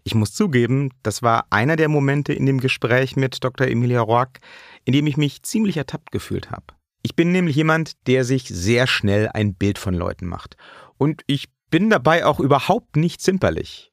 Ich 0.07 0.15
muss 0.15 0.35
zugeben, 0.35 0.91
das 1.03 1.23
war 1.23 1.47
einer 1.49 1.77
der 1.77 1.89
Momente 1.89 2.35
in 2.35 2.45
dem 2.45 2.61
Gespräch 2.61 3.17
mit 3.17 3.43
Dr. 3.43 3.67
Emilia 3.67 4.03
Roack, 4.03 4.41
in 4.85 4.93
dem 4.93 5.07
ich 5.07 5.17
mich 5.17 5.43
ziemlich 5.43 5.77
ertappt 5.77 6.13
gefühlt 6.13 6.51
habe. 6.51 6.67
Ich 7.03 7.17
bin 7.17 7.33
nämlich 7.33 7.57
jemand, 7.57 8.07
der 8.07 8.25
sich 8.25 8.49
sehr 8.49 8.87
schnell 8.87 9.29
ein 9.29 9.55
Bild 9.55 9.79
von 9.79 9.95
Leuten 9.95 10.27
macht. 10.27 10.57
Und 10.97 11.23
ich 11.27 11.49
bin 11.71 11.91
dabei 11.91 12.25
auch 12.25 12.41
überhaupt 12.41 12.97
nicht 12.97 13.21
zimperlich. 13.21 13.93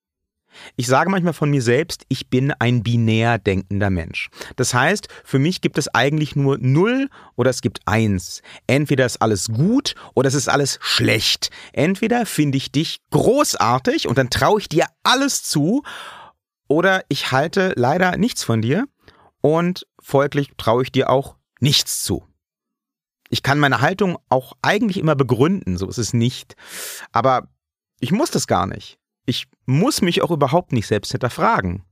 Ich 0.75 0.87
sage 0.87 1.09
manchmal 1.09 1.33
von 1.33 1.49
mir 1.49 1.61
selbst, 1.61 2.03
ich 2.09 2.29
bin 2.29 2.51
ein 2.51 2.83
binär 2.83 3.37
denkender 3.37 3.89
Mensch. 3.89 4.29
Das 4.55 4.73
heißt, 4.73 5.07
für 5.23 5.39
mich 5.39 5.61
gibt 5.61 5.77
es 5.77 5.87
eigentlich 5.87 6.35
nur 6.35 6.57
null 6.59 7.09
oder 7.35 7.49
es 7.49 7.61
gibt 7.61 7.79
eins. 7.85 8.41
Entweder 8.67 9.05
ist 9.05 9.21
alles 9.21 9.47
gut 9.47 9.95
oder 10.13 10.27
es 10.27 10.33
ist 10.33 10.49
alles 10.49 10.77
schlecht. 10.81 11.49
Entweder 11.73 12.25
finde 12.25 12.57
ich 12.57 12.71
dich 12.71 12.99
großartig 13.11 14.07
und 14.07 14.17
dann 14.17 14.29
traue 14.29 14.59
ich 14.59 14.69
dir 14.69 14.85
alles 15.03 15.43
zu 15.43 15.83
oder 16.67 17.03
ich 17.09 17.31
halte 17.31 17.73
leider 17.75 18.17
nichts 18.17 18.43
von 18.43 18.61
dir 18.61 18.85
und 19.41 19.87
folglich 19.99 20.51
traue 20.57 20.83
ich 20.83 20.91
dir 20.91 21.09
auch 21.09 21.35
nichts 21.59 22.03
zu. 22.03 22.23
Ich 23.29 23.43
kann 23.43 23.59
meine 23.59 23.81
Haltung 23.81 24.17
auch 24.29 24.53
eigentlich 24.61 24.97
immer 24.97 25.15
begründen, 25.15 25.77
so 25.77 25.87
ist 25.87 25.97
es 25.97 26.13
nicht. 26.13 26.55
Aber 27.11 27.47
ich 27.99 28.11
muss 28.11 28.31
das 28.31 28.45
gar 28.45 28.67
nicht. 28.67 28.99
Ich 29.25 29.47
muss 29.65 30.01
mich 30.01 30.21
auch 30.21 30.31
überhaupt 30.31 30.73
nicht 30.73 30.87
selbst 30.87 31.11
hinterfragen. 31.11 31.83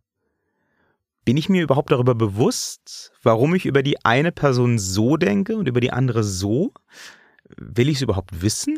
Bin 1.23 1.37
ich 1.37 1.47
mir 1.47 1.63
überhaupt 1.63 1.91
darüber 1.91 2.15
bewusst, 2.15 3.11
warum 3.21 3.55
ich 3.55 3.65
über 3.65 3.83
die 3.83 4.03
eine 4.03 4.31
Person 4.31 4.79
so 4.79 5.15
denke 5.15 5.55
und 5.55 5.67
über 5.67 5.79
die 5.79 5.91
andere 5.91 6.23
so? 6.23 6.73
Will 7.55 7.87
ich 7.87 7.97
es 7.97 8.01
überhaupt 8.01 8.41
wissen? 8.41 8.77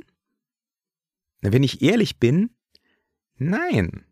Wenn 1.41 1.63
ich 1.63 1.81
ehrlich 1.81 2.19
bin, 2.19 2.51
nein. 3.37 4.05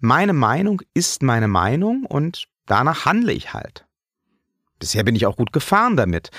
Meine 0.00 0.32
Meinung 0.32 0.82
ist 0.94 1.22
meine 1.22 1.48
Meinung 1.48 2.04
und 2.04 2.44
danach 2.66 3.06
handle 3.06 3.32
ich 3.32 3.52
halt. 3.52 3.86
Bisher 4.78 5.04
bin 5.04 5.16
ich 5.16 5.26
auch 5.26 5.36
gut 5.36 5.52
gefahren 5.52 5.96
damit. 5.96 6.30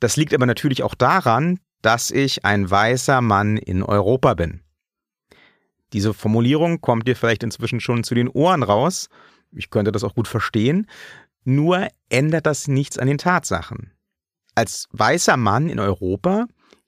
Das 0.00 0.16
liegt 0.16 0.34
aber 0.34 0.46
natürlich 0.46 0.82
auch 0.82 0.94
daran, 0.94 1.60
dass 1.82 2.10
ich 2.10 2.44
ein 2.44 2.70
weißer 2.70 3.20
Mann 3.20 3.56
in 3.56 3.82
Europa 3.82 4.34
bin. 4.34 4.62
Diese 5.92 6.14
Formulierung 6.14 6.80
kommt 6.80 7.06
dir 7.06 7.14
vielleicht 7.14 7.42
inzwischen 7.42 7.80
schon 7.80 8.02
zu 8.02 8.14
den 8.14 8.28
Ohren 8.28 8.62
raus. 8.62 9.08
Ich 9.52 9.70
könnte 9.70 9.92
das 9.92 10.02
auch 10.02 10.14
gut 10.14 10.26
verstehen. 10.26 10.88
Nur 11.44 11.88
ändert 12.08 12.46
das 12.46 12.68
nichts 12.68 12.98
an 12.98 13.06
den 13.06 13.18
Tatsachen. 13.18 13.92
Als 14.54 14.88
weißer 14.92 15.36
Mann 15.36 15.68
in 15.68 15.78
Europa 15.78 16.46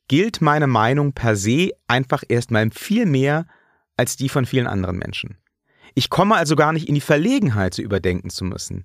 gilt 0.08 0.40
meine 0.40 0.66
Meinung 0.66 1.12
per 1.12 1.36
se 1.36 1.70
einfach 1.88 2.22
erstmal 2.28 2.70
viel 2.70 3.06
mehr 3.06 3.46
als 3.96 4.16
die 4.16 4.28
von 4.28 4.46
vielen 4.46 4.66
anderen 4.66 4.98
Menschen. 4.98 5.36
Ich 5.98 6.10
komme 6.10 6.36
also 6.36 6.56
gar 6.56 6.74
nicht 6.74 6.88
in 6.88 6.94
die 6.94 7.00
Verlegenheit, 7.00 7.72
zu 7.72 7.80
überdenken 7.80 8.28
zu 8.28 8.44
müssen. 8.44 8.84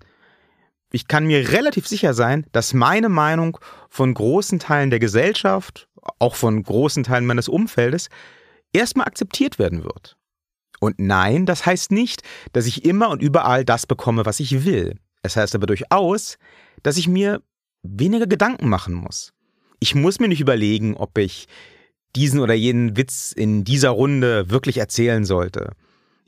Ich 0.94 1.10
kann 1.10 1.27
mir 1.27 1.51
relativ 1.51 1.86
sicher 1.86 2.13
sein, 2.13 2.46
dass 2.53 2.74
meine 2.74 3.10
Meinung 3.10 3.58
von 3.89 4.13
großen 4.13 4.60
Teilen 4.60 4.91
der 4.91 5.00
Gesellschaft, 5.00 5.89
auch 6.20 6.36
von 6.36 6.63
großen 6.63 7.03
Teilen 7.03 7.25
meines 7.25 7.50
Umfeldes, 7.50 8.08
erstmal 8.72 9.08
akzeptiert 9.08 9.60
werden 9.60 9.84
wird. 9.84 10.15
Und 10.80 11.00
nein, 11.00 11.46
das 11.46 11.65
heißt 11.65 11.91
nicht, 11.91 12.24
dass 12.53 12.65
ich 12.65 12.86
immer 12.86 13.10
und 13.10 13.22
überall 13.22 13.65
das 13.65 13.86
bekomme, 13.86 14.25
was 14.25 14.39
ich 14.39 14.63
will. 14.63 14.96
Es 15.22 15.36
heißt 15.36 15.53
aber 15.53 15.68
durchaus, 15.68 16.38
dass 16.82 16.96
ich 16.96 17.10
mir 17.10 17.41
weniger 17.84 18.25
Gedanken 18.25 18.70
machen 18.70 18.94
muss. 18.94 19.34
Ich 19.82 19.96
muss 19.96 20.22
mir 20.22 20.30
nicht 20.30 20.39
überlegen, 20.39 20.96
ob 20.96 21.18
ich 21.18 21.50
diesen 22.15 22.39
oder 22.39 22.53
jenen 22.53 22.96
Witz 22.96 23.34
in 23.34 23.65
dieser 23.65 23.89
Runde 23.89 24.50
wirklich 24.50 24.77
erzählen 24.77 25.25
sollte. 25.25 25.74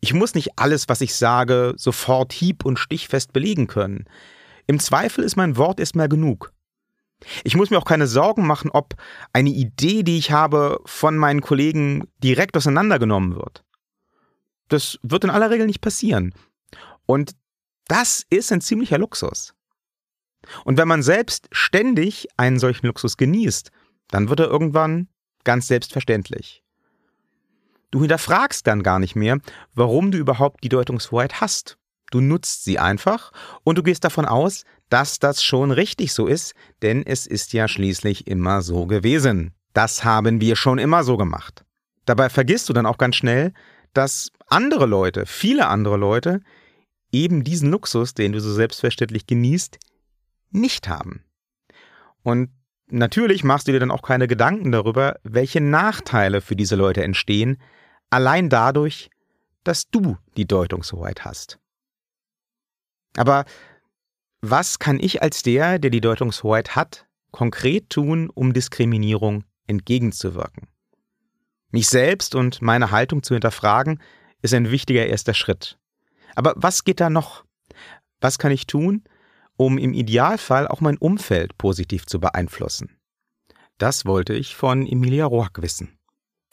Ich 0.03 0.13
muss 0.13 0.36
nicht 0.36 0.60
alles, 0.60 0.89
was 0.89 1.00
ich 1.00 1.15
sage, 1.15 1.75
sofort 1.77 2.33
hieb- 2.33 2.65
und 2.65 2.77
stichfest 2.77 3.31
belegen 3.31 3.67
können. 3.67 4.03
Im 4.67 4.81
Zweifel 4.81 5.24
ist 5.24 5.38
mein 5.38 5.55
Wort 5.55 5.79
erstmal 5.79 6.10
genug. 6.10 6.51
Ich 7.45 7.55
muss 7.55 7.69
mir 7.69 7.77
auch 7.77 7.86
keine 7.86 8.07
Sorgen 8.07 8.45
machen, 8.45 8.69
ob 8.69 8.95
eine 9.31 9.51
Idee, 9.51 10.03
die 10.03 10.17
ich 10.17 10.33
habe, 10.33 10.81
von 10.83 11.15
meinen 11.15 11.39
Kollegen 11.39 12.05
direkt 12.22 12.57
auseinandergenommen 12.57 13.38
wird. 13.38 13.63
Das 14.67 15.00
wird 15.03 15.24
in 15.24 15.29
aller 15.29 15.50
Regel 15.50 15.67
nicht 15.67 15.79
passieren. 15.79 16.33
Und 17.05 17.31
das 17.88 18.25
ist 18.29 18.51
ein 18.51 18.60
ziemlicher 18.60 18.98
Luxus. 18.98 19.53
Und 20.65 20.77
wenn 20.77 20.89
man 20.89 21.01
selbst 21.01 21.48
ständig 21.53 22.27
einen 22.36 22.60
solchen 22.60 22.88
Luxus 22.88 23.15
genießt, 23.15 23.72
dann 24.10 24.27
wird 24.27 24.41
er 24.41 24.48
irgendwann 24.48 25.07
ganz 25.45 25.67
selbstverständlich. 25.67 26.62
Du 27.94 28.00
hinterfragst 28.00 28.66
dann 28.66 28.82
gar 28.82 28.98
nicht 28.98 29.16
mehr, 29.16 29.38
warum 29.76 30.10
du 30.10 30.18
überhaupt 30.18 30.64
die 30.64 30.70
Deutungshoheit 30.70 31.42
hast. 31.42 31.78
Du 32.10 32.22
nutzt 32.22 32.64
sie 32.64 32.80
einfach 32.80 33.32
und 33.64 33.78
du 33.78 33.84
gehst 33.84 34.04
davon 34.04 34.26
aus, 34.26 34.64
dass 34.90 35.20
das 35.20 35.44
schon 35.44 35.70
richtig 35.70 36.12
so 36.12 36.26
ist, 36.26 36.56
denn 36.82 37.06
es 37.06 37.28
ist 37.28 37.54
ja 37.54 37.68
schließlich 37.68 38.26
immer 38.26 38.64
so 38.64 38.88
gewesen. 38.88 39.54
Das 39.74 40.04
haben 40.04 40.42
wir 40.42 40.56
schon 40.56 40.80
immer 40.80 41.04
so 41.04 41.18
gemacht. 41.18 41.66
Dabei 42.06 42.30
vergisst 42.30 42.68
du 42.68 42.74
dann 42.74 42.88
auch 42.88 42.98
ganz 42.98 43.16
schnell, 43.16 43.54
dass 43.94 44.32
andere 44.48 44.88
Leute, 44.88 45.28
viele 45.28 45.68
andere 45.68 45.98
Leute, 45.98 46.42
eben 47.12 47.44
diesen 47.44 47.70
Luxus, 47.70 48.16
den 48.16 48.32
du 48.32 48.42
so 48.42 48.52
selbstverständlich 48.52 49.28
genießt, 49.28 49.78
nicht 50.50 50.90
haben. 50.90 51.24
Und 52.24 52.50
natürlich 52.88 53.44
machst 53.44 53.68
du 53.68 53.72
dir 53.72 53.80
dann 53.80 53.92
auch 53.92 54.02
keine 54.02 54.28
Gedanken 54.28 54.72
darüber, 54.72 55.20
welche 55.22 55.62
Nachteile 55.62 56.42
für 56.42 56.56
diese 56.56 56.76
Leute 56.76 57.04
entstehen, 57.04 57.60
allein 58.13 58.50
dadurch, 58.50 59.10
dass 59.63 59.89
du 59.89 60.17
die 60.38 60.46
Deutungshoheit 60.46 61.25
hast. 61.25 61.58
Aber 63.17 63.46
was 64.41 64.77
kann 64.77 65.00
ich 65.00 65.24
als 65.24 65.41
der, 65.41 65.79
der 65.79 65.89
die 65.89 66.01
Deutungshoheit 66.01 66.75
hat, 66.75 67.08
konkret 67.32 67.89
tun, 67.89 68.29
um 68.29 68.53
Diskriminierung 68.53 69.46
entgegenzuwirken? 69.65 70.67
Mich 71.72 71.88
selbst 71.88 72.36
und 72.36 72.62
meine 72.62 72.91
Haltung 72.91 73.24
zu 73.24 73.34
hinterfragen, 73.34 74.00
ist 74.43 74.53
ein 74.53 74.70
wichtiger 74.70 75.08
erster 75.08 75.34
Schritt. 75.34 75.79
Aber 76.36 76.53
was 76.55 76.84
geht 76.84 77.00
da 77.00 77.10
noch? 77.10 77.46
Was 78.22 78.38
kann 78.38 78.51
ich 78.51 78.67
tun, 78.67 79.03
um 79.58 79.79
im 79.79 79.93
Idealfall 79.93 80.67
auch 80.67 80.82
mein 80.82 80.98
Umfeld 80.98 81.58
positiv 81.58 82.05
zu 82.05 82.20
beeinflussen? 82.20 82.96
Das 83.79 84.05
wollte 84.05 84.34
ich 84.34 84.55
von 84.55 84.86
Emilia 84.86 85.25
Roack 85.25 85.62
wissen. 85.62 85.98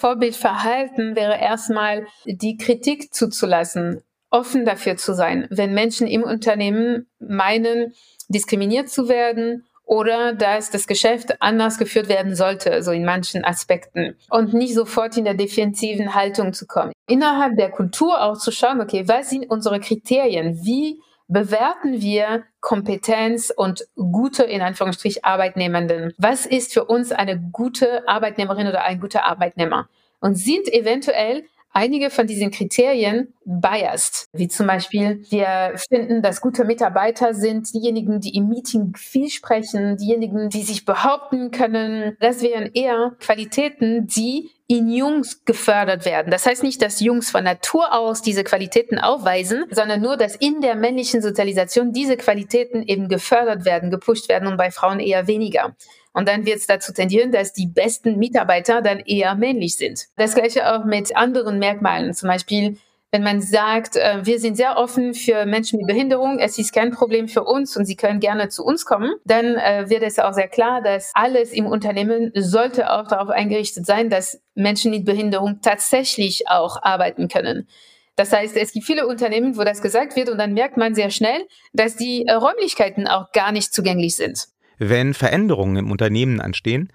Vorbildverhalten 0.01 1.15
wäre 1.15 1.39
erstmal 1.39 2.07
die 2.25 2.57
Kritik 2.57 3.13
zuzulassen, 3.13 4.03
offen 4.31 4.65
dafür 4.65 4.97
zu 4.97 5.13
sein, 5.13 5.47
wenn 5.51 5.75
Menschen 5.75 6.07
im 6.07 6.23
Unternehmen 6.23 7.07
meinen, 7.19 7.93
diskriminiert 8.29 8.89
zu 8.89 9.11
werden 9.11 9.67
oder 9.85 10.33
dass 10.33 10.71
das 10.71 10.87
Geschäft 10.87 11.43
anders 11.43 11.77
geführt 11.77 12.09
werden 12.09 12.35
sollte, 12.35 12.83
so 12.83 12.93
in 12.93 13.05
manchen 13.05 13.45
Aspekten. 13.45 14.17
Und 14.31 14.55
nicht 14.55 14.73
sofort 14.73 15.19
in 15.19 15.25
der 15.25 15.35
defensiven 15.35 16.15
Haltung 16.15 16.55
zu 16.55 16.67
kommen. 16.67 16.93
Innerhalb 17.07 17.57
der 17.57 17.71
Kultur 17.71 18.23
auch 18.23 18.39
zu 18.39 18.53
schauen, 18.53 18.81
okay, 18.81 19.07
was 19.07 19.29
sind 19.29 19.51
unsere 19.51 19.81
Kriterien? 19.81 20.61
Wie 20.63 21.01
bewerten 21.31 22.03
wir 22.03 22.43
Kompetenz 22.61 23.53
und 23.57 23.87
gute, 23.95 24.43
in 24.43 24.61
Anführungsstrich, 24.61 25.25
Arbeitnehmenden? 25.25 26.13
Was 26.19 26.45
ist 26.45 26.75
für 26.75 26.85
uns 26.85 27.13
eine 27.13 27.39
gute 27.39 28.07
Arbeitnehmerin 28.09 28.67
oder 28.67 28.83
ein 28.85 29.01
guter 29.01 29.25
Arbeitnehmer? 29.25 29.89
Und 30.21 30.35
sind 30.35 30.69
eventuell 30.69 31.45
einige 31.73 32.11
von 32.11 32.27
diesen 32.27 32.51
Kriterien 32.51 33.33
biased, 33.45 34.29
wie 34.33 34.49
zum 34.49 34.67
Beispiel 34.67 35.25
wir 35.31 35.75
finden, 35.89 36.21
dass 36.21 36.41
gute 36.41 36.65
Mitarbeiter 36.65 37.33
sind 37.33 37.73
diejenigen, 37.73 38.21
die 38.21 38.37
im 38.37 38.49
Meeting 38.49 38.95
viel 38.97 39.31
sprechen, 39.31 39.97
diejenigen, 39.97 40.49
die 40.49 40.63
sich 40.63 40.85
behaupten 40.85 41.53
können. 41.53 42.17
Das 42.21 42.43
wären 42.43 42.71
eher 42.75 43.13
Qualitäten, 43.21 44.07
die 44.07 44.51
in 44.71 44.89
Jungs 44.89 45.45
gefördert 45.45 46.05
werden. 46.05 46.31
Das 46.31 46.47
heißt 46.47 46.63
nicht, 46.63 46.81
dass 46.81 47.01
Jungs 47.01 47.29
von 47.29 47.43
Natur 47.43 47.93
aus 47.93 48.23
diese 48.23 48.45
Qualitäten 48.45 49.01
aufweisen, 49.01 49.65
sondern 49.73 50.01
nur, 50.01 50.17
dass 50.17 50.37
in 50.37 50.61
der 50.61 50.77
männlichen 50.77 51.23
Sozialisation 51.23 51.93
diese 51.93 52.17
Qualitäten 52.17 52.85
eben 52.85 53.09
gefördert 53.09 53.65
werden, 53.65 53.91
gepusht 53.91 54.29
werden 54.29 54.47
und 54.47 54.57
bei 54.57 54.71
Frauen 54.71 55.01
eher 55.01 55.27
weniger. 55.27 55.75
Und 56.13 56.29
dann 56.29 56.47
wird 56.47 56.59
es 56.59 56.69
dazu 56.69 56.93
tendieren, 56.93 57.33
dass 57.33 57.53
die 57.53 57.67
besten 57.67 58.17
Mitarbeiter 58.17 58.81
dann 58.81 59.01
eher 59.01 59.35
männlich 59.35 59.77
sind. 59.77 60.07
Das 60.17 60.37
gleiche 60.37 60.73
auch 60.73 60.85
mit 60.85 61.17
anderen 61.17 61.59
Merkmalen. 61.59 62.15
Zum 62.15 62.29
Beispiel, 62.29 62.79
wenn 63.13 63.23
man 63.23 63.41
sagt, 63.41 63.97
äh, 63.97 64.25
wir 64.25 64.39
sind 64.39 64.57
sehr 64.57 64.77
offen 64.77 65.15
für 65.15 65.45
Menschen 65.45 65.79
mit 65.79 65.89
Behinderung, 65.89 66.39
es 66.39 66.59
ist 66.59 66.73
kein 66.73 66.93
Problem 66.93 67.29
für 67.29 67.43
uns 67.43 67.77
und 67.77 67.85
sie 67.85 67.97
können 67.97 68.21
gerne 68.21 68.49
zu 68.49 68.65
uns 68.65 68.85
kommen, 68.85 69.13
dann 69.25 69.57
äh, 69.57 69.87
wird 69.89 70.03
es 70.03 70.19
auch 70.19 70.33
sehr 70.33 70.49
klar, 70.49 70.81
dass 70.81 71.11
alles 71.15 71.53
im 71.53 71.67
Unternehmen 71.67 72.31
sollte 72.35 72.91
auch 72.91 73.09
darauf 73.09 73.31
eingerichtet 73.31 73.85
sein, 73.85 74.11
dass 74.11 74.41
Menschen 74.55 74.93
mit 74.93 75.05
Behinderung 75.05 75.61
tatsächlich 75.61 76.49
auch 76.49 76.83
arbeiten 76.83 77.29
können. 77.29 77.67
Das 78.15 78.33
heißt, 78.33 78.57
es 78.57 78.73
gibt 78.73 78.87
viele 78.87 79.07
Unternehmen, 79.07 79.57
wo 79.57 79.65
das 79.65 79.83
gesagt 79.83 80.15
wird 80.15 80.29
und 80.29 80.39
dann 80.39 80.53
merkt 80.53 80.77
man 80.77 80.95
sehr 80.95 81.11
schnell, 81.11 81.47
dass 81.73 81.97
die 81.97 82.27
äh, 82.27 82.35
Räumlichkeiten 82.35 83.09
auch 83.09 83.33
gar 83.33 83.51
nicht 83.51 83.73
zugänglich 83.73 84.15
sind. 84.17 84.49
Wenn 84.79 85.15
Veränderungen 85.15 85.77
im 85.77 85.91
Unternehmen 85.91 86.41
anstehen, 86.41 86.93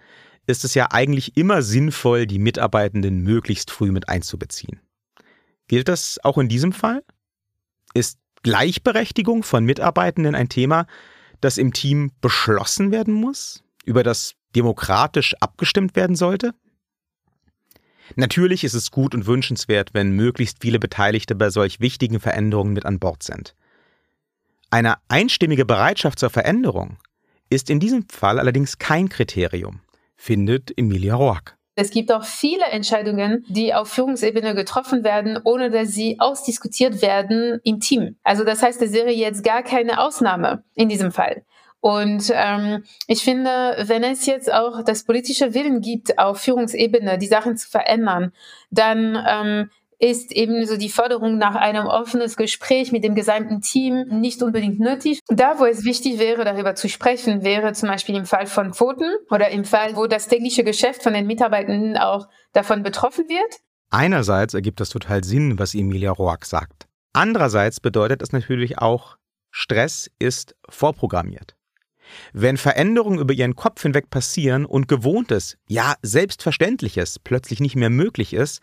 ist 0.48 0.63
es 0.63 0.75
ja 0.75 0.88
eigentlich 0.91 1.36
immer 1.36 1.62
sinnvoll, 1.62 2.25
die 2.25 2.39
Mitarbeitenden 2.39 3.22
möglichst 3.22 3.72
früh 3.72 3.91
mit 3.91 4.07
einzubeziehen. 4.07 4.79
Gilt 5.67 5.88
das 5.88 6.19
auch 6.24 6.38
in 6.38 6.48
diesem 6.48 6.74
Fall? 6.74 7.03
Ist 7.93 8.19
Gleichberechtigung 8.43 9.43
von 9.43 9.65
Mitarbeitenden 9.65 10.36
ein 10.36 10.50
Thema, 10.50 10.86
das 11.41 11.57
im 11.57 11.74
Team 11.74 12.12
beschlossen 12.22 12.91
werden 12.91 13.13
muss, 13.13 13.63
über 13.86 14.03
das 14.03 14.36
demokratisch 14.55 15.36
abgestimmt 15.39 15.95
werden 15.95 16.15
sollte? 16.15 16.53
Natürlich 18.15 18.63
ist 18.63 18.75
es 18.75 18.91
gut 18.91 19.15
und 19.15 19.25
wünschenswert, 19.25 19.93
wenn 19.93 20.12
möglichst 20.12 20.62
viele 20.62 20.79
Beteiligte 20.79 21.34
bei 21.34 21.50
solch 21.50 21.79
wichtigen 21.79 22.19
Veränderungen 22.19 22.74
mit 22.74 22.86
an 22.86 23.00
Bord 23.00 23.24
sind. 23.24 23.55
Eine 24.69 24.98
einstimmige 25.07 25.65
Bereitschaft 25.65 26.19
zur 26.19 26.29
Veränderung 26.29 26.98
ist 27.50 27.70
in 27.70 27.79
diesem 27.79 28.07
Fall 28.09 28.40
allerdings 28.40 28.77
kein 28.77 29.09
Kriterium, 29.09 29.81
findet 30.16 30.77
Emilia 30.77 31.16
Roack. 31.16 31.57
Es 31.75 31.92
gibt 31.92 32.11
auch 32.11 32.24
viele 32.24 32.66
Entscheidungen, 32.66 33.46
die 33.50 33.74
auf 33.74 33.90
Führungsebene 33.90 34.55
getroffen 34.55 35.03
werden, 35.03 35.38
ohne 35.44 35.70
dass 35.70 35.90
sie 35.90 36.18
ausdiskutiert 36.20 37.01
werden 37.01 37.59
im 37.64 37.81
Team. 37.81 38.16
Also 38.24 38.46
das 38.46 38.64
heißt, 38.64 38.81
es 38.81 38.94
wäre 38.94 39.11
jetzt 39.11 39.44
gar 39.44 39.61
keine 39.61 40.00
Ausnahme 40.00 40.64
in 40.74 40.88
diesem 40.88 41.11
Fall. 41.11 41.44
Und 41.81 42.31
ähm, 42.33 42.83
ich 43.07 43.24
finde, 43.24 43.75
wenn 43.85 44.03
es 44.03 44.25
jetzt 44.25 44.51
auch 44.51 44.83
das 44.83 45.03
politische 45.03 45.53
Willen 45.53 45.81
gibt, 45.81 46.18
auf 46.18 46.40
Führungsebene 46.40 47.20
die 47.20 47.27
Sachen 47.27 47.57
zu 47.57 47.70
verändern, 47.70 48.31
dann 48.72 49.24
ähm, 49.27 49.70
ist 50.00 50.31
eben 50.31 50.66
so 50.66 50.77
die 50.77 50.90
Förderung 50.90 51.38
nach 51.38 51.55
einem 51.55 51.88
offenes 51.88 52.38
Gespräch 52.38 52.92
mit 52.92 53.03
dem 53.03 53.16
gesamten 53.16 53.62
Team 53.62 54.05
nicht 54.10 54.42
unbedingt 54.44 54.79
nötig. 54.79 55.20
Da, 55.27 55.60
wo 55.60 55.66
es 55.66 55.86
wichtig 55.86 56.20
wäre, 56.20 56.46
darüber 56.46 56.75
zu 56.75 56.90
sprechen, 56.90 57.44
wäre 57.44 57.74
zum 57.74 57.90
Beispiel 57.90 58.16
im 58.16 58.25
Fall 58.25 58.48
von 58.48 58.72
Quoten 58.72 59.10
oder 59.29 59.50
im 59.50 59.66
Fall, 59.66 59.96
wo 59.96 60.08
das 60.08 60.27
tägliche 60.27 60.64
Geschäft 60.64 61.03
von 61.03 61.14
den 61.14 61.27
Mitarbeitenden 61.27 61.98
auch 61.98 62.27
davon 62.53 62.84
betroffen 62.84 63.25
wird. 63.27 63.60
Einerseits 63.90 64.53
ergibt 64.53 64.79
das 64.79 64.90
total 64.90 65.24
Sinn, 65.24 65.60
was 65.60 65.75
Emilia 65.75 66.12
Roack 66.12 66.46
sagt. 66.46 66.88
Andererseits 67.14 67.79
bedeutet 67.79 68.22
es 68.22 68.34
natürlich 68.34 68.79
auch, 68.79 69.18
Stress 69.51 70.12
ist 70.20 70.55
vorprogrammiert. 70.68 71.55
Wenn 72.34 72.58
Veränderungen 72.58 73.20
über 73.20 73.34
ihren 73.34 73.55
Kopf 73.55 73.81
hinweg 73.81 74.10
passieren 74.10 74.66
und 74.66 74.88
Gewohntes, 74.88 75.58
ja 75.68 75.96
Selbstverständliches 76.01 77.20
plötzlich 77.20 77.60
nicht 77.60 77.75
mehr 77.75 77.90
möglich 77.90 78.34
ist, 78.34 78.62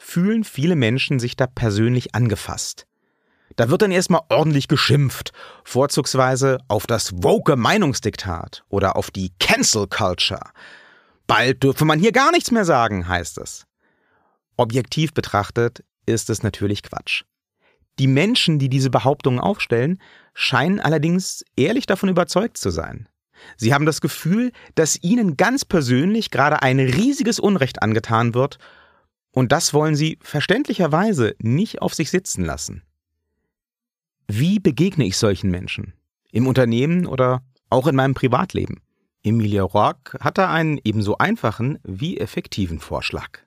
fühlen 0.00 0.44
viele 0.44 0.76
Menschen 0.76 1.20
sich 1.20 1.36
da 1.36 1.46
persönlich 1.46 2.14
angefasst. 2.14 2.86
Da 3.56 3.68
wird 3.68 3.82
dann 3.82 3.92
erstmal 3.92 4.22
ordentlich 4.30 4.66
geschimpft, 4.66 5.32
vorzugsweise 5.62 6.58
auf 6.68 6.86
das 6.86 7.12
woke 7.22 7.56
Meinungsdiktat 7.56 8.64
oder 8.70 8.96
auf 8.96 9.10
die 9.10 9.32
Cancel 9.38 9.86
Culture. 9.86 10.50
Bald 11.26 11.62
dürfe 11.62 11.84
man 11.84 12.00
hier 12.00 12.12
gar 12.12 12.32
nichts 12.32 12.50
mehr 12.50 12.64
sagen, 12.64 13.08
heißt 13.08 13.38
es. 13.38 13.66
Objektiv 14.56 15.12
betrachtet 15.12 15.84
ist 16.06 16.30
es 16.30 16.42
natürlich 16.42 16.82
Quatsch. 16.82 17.24
Die 17.98 18.06
Menschen, 18.06 18.58
die 18.58 18.70
diese 18.70 18.88
Behauptungen 18.88 19.38
aufstellen, 19.38 20.00
scheinen 20.32 20.80
allerdings 20.80 21.44
ehrlich 21.56 21.84
davon 21.84 22.08
überzeugt 22.08 22.56
zu 22.56 22.70
sein. 22.70 23.06
Sie 23.56 23.74
haben 23.74 23.86
das 23.86 24.00
Gefühl, 24.00 24.52
dass 24.74 25.02
ihnen 25.02 25.36
ganz 25.36 25.64
persönlich 25.64 26.30
gerade 26.30 26.62
ein 26.62 26.80
riesiges 26.80 27.38
Unrecht 27.38 27.82
angetan 27.82 28.34
wird 28.34 28.58
und 29.32 29.52
das 29.52 29.72
wollen 29.74 29.96
sie 29.96 30.18
verständlicherweise 30.22 31.34
nicht 31.38 31.82
auf 31.82 31.94
sich 31.94 32.10
sitzen 32.10 32.44
lassen. 32.44 32.82
Wie 34.28 34.58
begegne 34.60 35.04
ich 35.04 35.16
solchen 35.16 35.50
Menschen? 35.50 35.94
Im 36.32 36.46
Unternehmen 36.46 37.06
oder 37.06 37.42
auch 37.68 37.86
in 37.86 37.96
meinem 37.96 38.14
Privatleben? 38.14 38.80
Emilia 39.22 39.62
Rock 39.62 40.16
hat 40.20 40.38
da 40.38 40.52
einen 40.52 40.80
ebenso 40.84 41.18
einfachen 41.18 41.78
wie 41.82 42.18
effektiven 42.18 42.78
Vorschlag. 42.78 43.40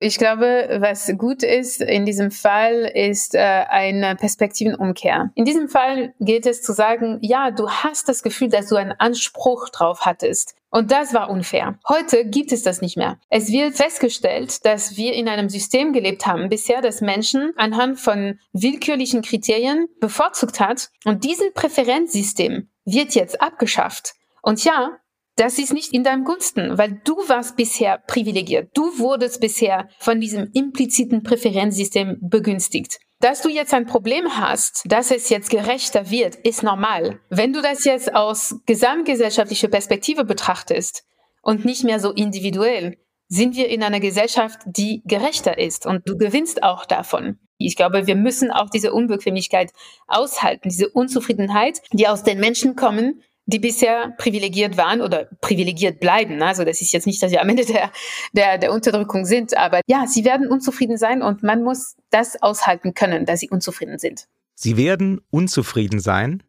Ich 0.00 0.18
glaube, 0.18 0.78
was 0.80 1.12
gut 1.18 1.42
ist 1.42 1.80
in 1.80 2.06
diesem 2.06 2.30
Fall, 2.30 2.90
ist 2.94 3.34
äh, 3.34 3.38
eine 3.38 4.14
Perspektivenumkehr. 4.14 5.32
In 5.34 5.44
diesem 5.44 5.68
Fall 5.68 6.14
geht 6.20 6.46
es 6.46 6.62
zu 6.62 6.72
sagen, 6.72 7.18
ja, 7.20 7.50
du 7.50 7.68
hast 7.68 8.08
das 8.08 8.22
Gefühl, 8.22 8.48
dass 8.48 8.68
du 8.68 8.76
einen 8.76 8.92
Anspruch 8.92 9.68
drauf 9.70 10.02
hattest. 10.02 10.54
Und 10.70 10.92
das 10.92 11.14
war 11.14 11.30
unfair. 11.30 11.78
Heute 11.88 12.26
gibt 12.26 12.52
es 12.52 12.62
das 12.62 12.80
nicht 12.80 12.96
mehr. 12.96 13.18
Es 13.28 13.50
wird 13.50 13.74
festgestellt, 13.74 14.64
dass 14.64 14.96
wir 14.96 15.14
in 15.14 15.28
einem 15.28 15.48
System 15.48 15.92
gelebt 15.92 16.26
haben 16.26 16.48
bisher, 16.48 16.80
das 16.80 17.00
Menschen 17.00 17.52
anhand 17.56 17.98
von 17.98 18.38
willkürlichen 18.52 19.22
Kriterien 19.22 19.88
bevorzugt 20.00 20.60
hat. 20.60 20.90
Und 21.06 21.24
dieses 21.24 21.52
Präferenzsystem 21.54 22.68
wird 22.84 23.14
jetzt 23.14 23.40
abgeschafft. 23.40 24.14
Und 24.42 24.62
ja, 24.62 24.98
das 25.38 25.58
ist 25.58 25.72
nicht 25.72 25.94
in 25.94 26.02
deinem 26.02 26.24
Gunsten, 26.24 26.76
weil 26.78 27.00
du 27.04 27.16
warst 27.28 27.56
bisher 27.56 27.98
privilegiert. 27.98 28.70
Du 28.74 28.98
wurdest 28.98 29.40
bisher 29.40 29.88
von 30.00 30.20
diesem 30.20 30.50
impliziten 30.52 31.22
Präferenzsystem 31.22 32.18
begünstigt. 32.20 32.98
Dass 33.20 33.42
du 33.42 33.48
jetzt 33.48 33.72
ein 33.72 33.86
Problem 33.86 34.36
hast, 34.36 34.82
dass 34.86 35.10
es 35.10 35.28
jetzt 35.28 35.50
gerechter 35.50 36.10
wird, 36.10 36.34
ist 36.34 36.62
normal. 36.62 37.20
Wenn 37.30 37.52
du 37.52 37.62
das 37.62 37.84
jetzt 37.84 38.14
aus 38.14 38.56
gesamtgesellschaftlicher 38.66 39.68
Perspektive 39.68 40.24
betrachtest 40.24 41.04
und 41.42 41.64
nicht 41.64 41.84
mehr 41.84 42.00
so 42.00 42.12
individuell, 42.12 42.96
sind 43.28 43.54
wir 43.56 43.68
in 43.68 43.82
einer 43.82 44.00
Gesellschaft, 44.00 44.60
die 44.66 45.02
gerechter 45.04 45.58
ist 45.58 45.86
und 45.86 46.08
du 46.08 46.16
gewinnst 46.16 46.62
auch 46.62 46.84
davon. 46.84 47.38
Ich 47.58 47.76
glaube, 47.76 48.06
wir 48.06 48.16
müssen 48.16 48.50
auch 48.50 48.70
diese 48.70 48.92
Unbequemlichkeit 48.92 49.72
aushalten, 50.06 50.68
diese 50.68 50.88
Unzufriedenheit, 50.88 51.80
die 51.92 52.08
aus 52.08 52.22
den 52.22 52.40
Menschen 52.40 52.74
kommen, 52.74 53.22
die 53.48 53.58
bisher 53.58 54.12
privilegiert 54.18 54.76
waren 54.76 55.00
oder 55.00 55.24
privilegiert 55.40 56.00
bleiben. 56.00 56.42
Also 56.42 56.64
das 56.64 56.82
ist 56.82 56.92
jetzt 56.92 57.06
nicht, 57.06 57.22
dass 57.22 57.32
wir 57.32 57.40
am 57.40 57.48
Ende 57.48 57.64
der, 57.64 57.90
der, 58.34 58.58
der 58.58 58.72
Unterdrückung 58.72 59.24
sind, 59.24 59.56
aber 59.56 59.80
ja, 59.86 60.06
sie 60.06 60.24
werden 60.26 60.46
unzufrieden 60.46 60.98
sein 60.98 61.22
und 61.22 61.42
man 61.42 61.62
muss 61.62 61.96
das 62.10 62.40
aushalten 62.42 62.92
können, 62.92 63.24
dass 63.24 63.40
sie 63.40 63.48
unzufrieden 63.48 63.98
sind. 63.98 64.28
Sie 64.54 64.76
werden 64.76 65.22
unzufrieden 65.30 65.98
sein 65.98 66.42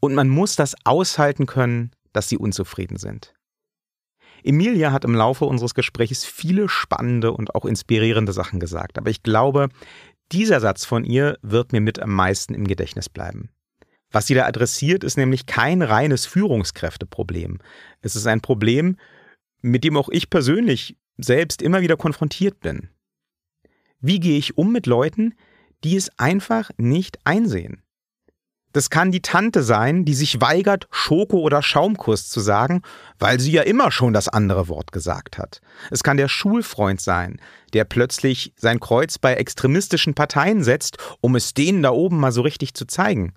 und 0.00 0.14
man 0.14 0.30
muss 0.30 0.56
das 0.56 0.74
aushalten 0.84 1.44
können, 1.44 1.92
dass 2.14 2.28
sie 2.28 2.38
unzufrieden 2.38 2.96
sind. 2.96 3.34
Emilia 4.42 4.92
hat 4.92 5.04
im 5.04 5.14
Laufe 5.14 5.44
unseres 5.44 5.74
Gesprächs 5.74 6.24
viele 6.24 6.70
spannende 6.70 7.32
und 7.32 7.54
auch 7.54 7.66
inspirierende 7.66 8.32
Sachen 8.32 8.60
gesagt, 8.60 8.96
aber 8.96 9.10
ich 9.10 9.22
glaube, 9.22 9.68
dieser 10.32 10.60
Satz 10.60 10.86
von 10.86 11.04
ihr 11.04 11.36
wird 11.42 11.72
mir 11.72 11.82
mit 11.82 11.98
am 11.98 12.14
meisten 12.14 12.54
im 12.54 12.66
Gedächtnis 12.66 13.10
bleiben. 13.10 13.50
Was 14.10 14.26
sie 14.26 14.34
da 14.34 14.46
adressiert, 14.46 15.04
ist 15.04 15.16
nämlich 15.16 15.46
kein 15.46 15.82
reines 15.82 16.26
Führungskräfteproblem. 16.26 17.58
Es 18.00 18.16
ist 18.16 18.26
ein 18.26 18.40
Problem, 18.40 18.96
mit 19.60 19.84
dem 19.84 19.96
auch 19.96 20.08
ich 20.08 20.30
persönlich 20.30 20.96
selbst 21.18 21.62
immer 21.62 21.80
wieder 21.80 21.96
konfrontiert 21.96 22.60
bin. 22.60 22.88
Wie 24.00 24.20
gehe 24.20 24.38
ich 24.38 24.56
um 24.56 24.72
mit 24.72 24.86
Leuten, 24.86 25.34
die 25.84 25.96
es 25.96 26.10
einfach 26.18 26.70
nicht 26.78 27.18
einsehen? 27.24 27.82
Das 28.72 28.90
kann 28.90 29.10
die 29.10 29.22
Tante 29.22 29.62
sein, 29.62 30.04
die 30.04 30.14
sich 30.14 30.40
weigert, 30.40 30.86
Schoko 30.90 31.38
oder 31.38 31.62
Schaumkuss 31.62 32.28
zu 32.28 32.38
sagen, 32.40 32.82
weil 33.18 33.40
sie 33.40 33.50
ja 33.50 33.62
immer 33.62 33.90
schon 33.90 34.12
das 34.12 34.28
andere 34.28 34.68
Wort 34.68 34.92
gesagt 34.92 35.38
hat. 35.38 35.60
Es 35.90 36.02
kann 36.02 36.18
der 36.18 36.28
Schulfreund 36.28 37.00
sein, 37.00 37.40
der 37.72 37.84
plötzlich 37.84 38.52
sein 38.56 38.78
Kreuz 38.78 39.18
bei 39.18 39.34
extremistischen 39.34 40.14
Parteien 40.14 40.62
setzt, 40.62 40.98
um 41.20 41.34
es 41.34 41.54
denen 41.54 41.82
da 41.82 41.90
oben 41.90 42.20
mal 42.20 42.30
so 42.30 42.42
richtig 42.42 42.74
zu 42.74 42.86
zeigen. 42.86 43.32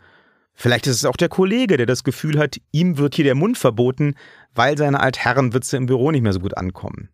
Vielleicht 0.54 0.88
ist 0.88 0.98
es 0.98 1.06
auch 1.06 1.16
der 1.16 1.30
Kollege, 1.30 1.78
der 1.78 1.86
das 1.86 2.04
Gefühl 2.04 2.38
hat, 2.38 2.58
ihm 2.72 2.98
wird 2.98 3.16
hier 3.16 3.26
der 3.26 3.36
Mund 3.36 3.58
verboten, 3.58 4.16
weil 4.54 4.78
seine 4.78 5.00
Altherrenwitze 5.00 5.78
im 5.78 5.86
Büro 5.86 6.12
nicht 6.12 6.22
mehr 6.22 6.34
so 6.34 6.40
gut 6.40 6.58
ankommen. 6.58 7.10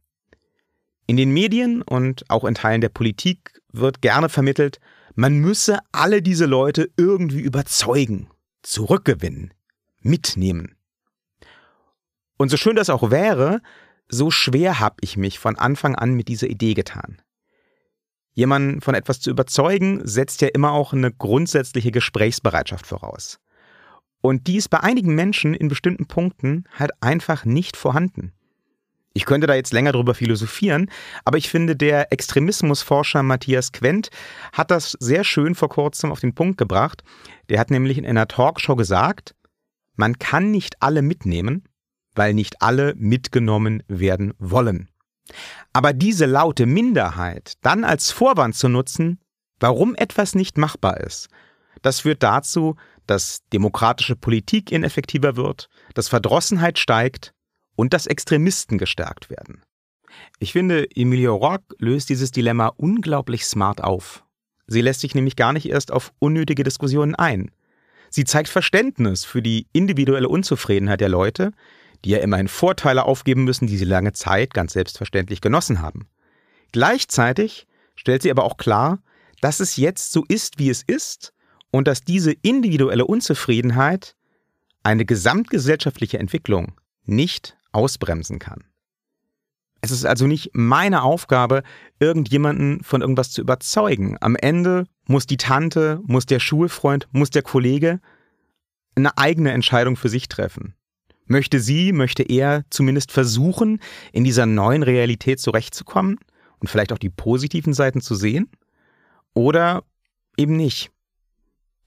In 1.06 1.16
den 1.16 1.32
Medien 1.32 1.82
und 1.82 2.30
auch 2.30 2.44
in 2.44 2.56
Teilen 2.56 2.82
der 2.82 2.90
Politik 2.90 3.62
wird 3.72 4.02
gerne 4.02 4.28
vermittelt, 4.28 4.80
man 5.16 5.40
müsse 5.40 5.80
alle 5.92 6.22
diese 6.22 6.46
Leute 6.46 6.90
irgendwie 6.98 7.40
überzeugen, 7.40 8.30
zurückgewinnen, 8.62 9.54
mitnehmen. 10.02 10.76
Und 12.38 12.50
so 12.50 12.58
schön 12.58 12.76
das 12.76 12.90
auch 12.90 13.10
wäre, 13.10 13.62
so 14.10 14.30
schwer 14.32 14.80
habe 14.80 14.98
ich 15.02 15.18
mich 15.18 15.40
von 15.40 15.58
Anfang 15.58 15.96
an 15.96 16.14
mit 16.14 16.28
dieser 16.28 16.48
Idee 16.48 16.74
getan. 16.74 17.22
Jemanden 18.38 18.82
von 18.82 18.94
etwas 18.94 19.20
zu 19.20 19.32
überzeugen, 19.32 20.02
setzt 20.04 20.44
ja 20.44 20.50
immer 20.50 20.72
auch 20.72 20.94
eine 20.94 21.12
grundsätzliche 21.12 21.90
Gesprächsbereitschaft 21.90 22.86
voraus. 22.86 23.40
Und 24.22 24.46
die 24.46 24.58
ist 24.58 24.70
bei 24.70 24.80
einigen 24.80 25.16
Menschen 25.16 25.56
in 25.56 25.70
bestimmten 25.70 26.06
Punkten 26.06 26.66
halt 26.78 26.92
einfach 27.02 27.46
nicht 27.46 27.76
vorhanden. 27.76 28.34
Ich 29.14 29.26
könnte 29.26 29.48
da 29.48 29.56
jetzt 29.56 29.74
länger 29.74 29.92
drüber 29.92 30.14
philosophieren, 30.14 30.92
aber 31.26 31.40
ich 31.40 31.50
finde, 31.50 31.76
der 31.76 32.14
Extremismusforscher 32.14 33.24
Matthias 33.24 33.72
Quent 33.72 34.12
hat 34.54 34.70
das 34.70 34.92
sehr 35.00 35.24
schön 35.24 35.56
vor 35.56 35.70
kurzem 35.70 36.12
auf 36.12 36.20
den 36.20 36.36
Punkt 36.36 36.60
gebracht. 36.60 37.04
Der 37.50 37.60
hat 37.60 37.72
nämlich 37.72 37.98
in 37.98 38.06
einer 38.06 38.28
Talkshow 38.28 38.76
gesagt, 38.76 39.34
man 39.96 40.20
kann 40.20 40.52
nicht 40.52 40.84
alle 40.84 41.02
mitnehmen, 41.02 41.64
weil 42.14 42.36
nicht 42.36 42.62
alle 42.62 42.94
mitgenommen 42.98 43.82
werden 43.88 44.36
wollen. 44.38 44.90
Aber 45.74 45.94
diese 45.94 46.26
laute 46.26 46.66
Minderheit 46.66 47.54
dann 47.62 47.84
als 47.84 48.12
Vorwand 48.12 48.56
zu 48.56 48.70
nutzen, 48.70 49.20
warum 49.60 49.96
etwas 49.96 50.36
nicht 50.36 50.58
machbar 50.58 51.00
ist, 51.02 51.30
das 51.82 52.02
führt 52.02 52.24
dazu, 52.24 52.76
dass 53.06 53.42
demokratische 53.54 54.16
Politik 54.16 54.72
ineffektiver 54.72 55.36
wird, 55.36 55.70
dass 55.94 56.10
Verdrossenheit 56.10 56.78
steigt 56.80 57.34
und 57.76 57.94
dass 57.94 58.08
Extremisten 58.08 58.78
gestärkt 58.78 59.30
werden. 59.30 59.64
Ich 60.40 60.52
finde, 60.52 60.88
Emilio 60.96 61.36
Rock 61.36 61.62
löst 61.80 62.10
dieses 62.10 62.32
Dilemma 62.32 62.68
unglaublich 62.76 63.46
smart 63.46 63.84
auf. 63.84 64.24
Sie 64.68 64.82
lässt 64.82 65.02
sich 65.02 65.16
nämlich 65.16 65.36
gar 65.36 65.54
nicht 65.54 65.70
erst 65.70 65.92
auf 65.92 66.12
unnötige 66.20 66.64
Diskussionen 66.64 67.16
ein. 67.16 67.52
Sie 68.10 68.24
zeigt 68.24 68.50
Verständnis 68.50 69.26
für 69.26 69.42
die 69.42 69.68
individuelle 69.74 70.30
Unzufriedenheit 70.30 71.02
der 71.02 71.10
Leute, 71.10 71.52
die 72.06 72.12
ja 72.12 72.20
immerhin 72.20 72.48
Vorteile 72.48 73.06
aufgeben 73.06 73.44
müssen, 73.44 73.68
die 73.68 73.78
sie 73.78 73.86
lange 73.86 74.14
Zeit 74.14 74.54
ganz 74.54 74.74
selbstverständlich 74.74 75.42
genossen 75.42 75.82
haben. 75.82 76.08
Gleichzeitig 76.72 77.68
stellt 77.96 78.22
sie 78.22 78.32
aber 78.32 78.44
auch 78.44 78.58
klar, 78.58 79.00
dass 79.42 79.60
es 79.60 79.78
jetzt 79.78 80.12
so 80.12 80.24
ist, 80.28 80.60
wie 80.60 80.70
es 80.70 80.84
ist 80.84 81.34
und 81.72 81.88
dass 81.88 82.02
diese 82.02 82.32
individuelle 82.32 83.06
Unzufriedenheit 83.06 84.16
eine 84.84 85.06
gesamtgesellschaftliche 85.06 86.20
Entwicklung 86.20 86.74
nicht 87.06 87.58
ausbremsen 87.72 88.40
kann. 88.40 88.64
Es 89.82 89.92
ist 89.92 90.06
also 90.06 90.28
nicht 90.28 90.52
meine 90.54 91.04
Aufgabe, 91.04 91.64
irgendjemanden 92.00 92.84
von 92.84 93.02
irgendwas 93.02 93.32
zu 93.32 93.42
überzeugen. 93.42 94.18
Am 94.22 94.36
Ende 94.36 94.86
muss 95.06 95.28
die 95.28 95.38
Tante, 95.38 96.02
muss 96.04 96.26
der 96.26 96.40
Schulfreund, 96.40 97.08
muss 97.12 97.30
der 97.30 97.44
Kollege 97.44 98.00
eine 98.96 99.18
eigene 99.18 99.52
Entscheidung 99.52 99.96
für 99.96 100.10
sich 100.10 100.28
treffen. 100.28 100.74
Möchte 101.28 101.60
sie, 101.60 101.92
möchte 101.92 102.24
er 102.24 102.64
zumindest 102.70 103.12
versuchen, 103.12 103.80
in 104.12 104.24
dieser 104.24 104.46
neuen 104.46 104.84
Realität 104.84 105.40
zurechtzukommen 105.40 106.18
und 106.60 106.70
vielleicht 106.70 106.94
auch 106.94 106.98
die 106.98 107.10
positiven 107.10 107.74
Seiten 107.74 108.02
zu 108.02 108.16
sehen? 108.16 108.50
Oder 109.34 109.84
eben 110.38 110.56
nicht? 110.56 110.92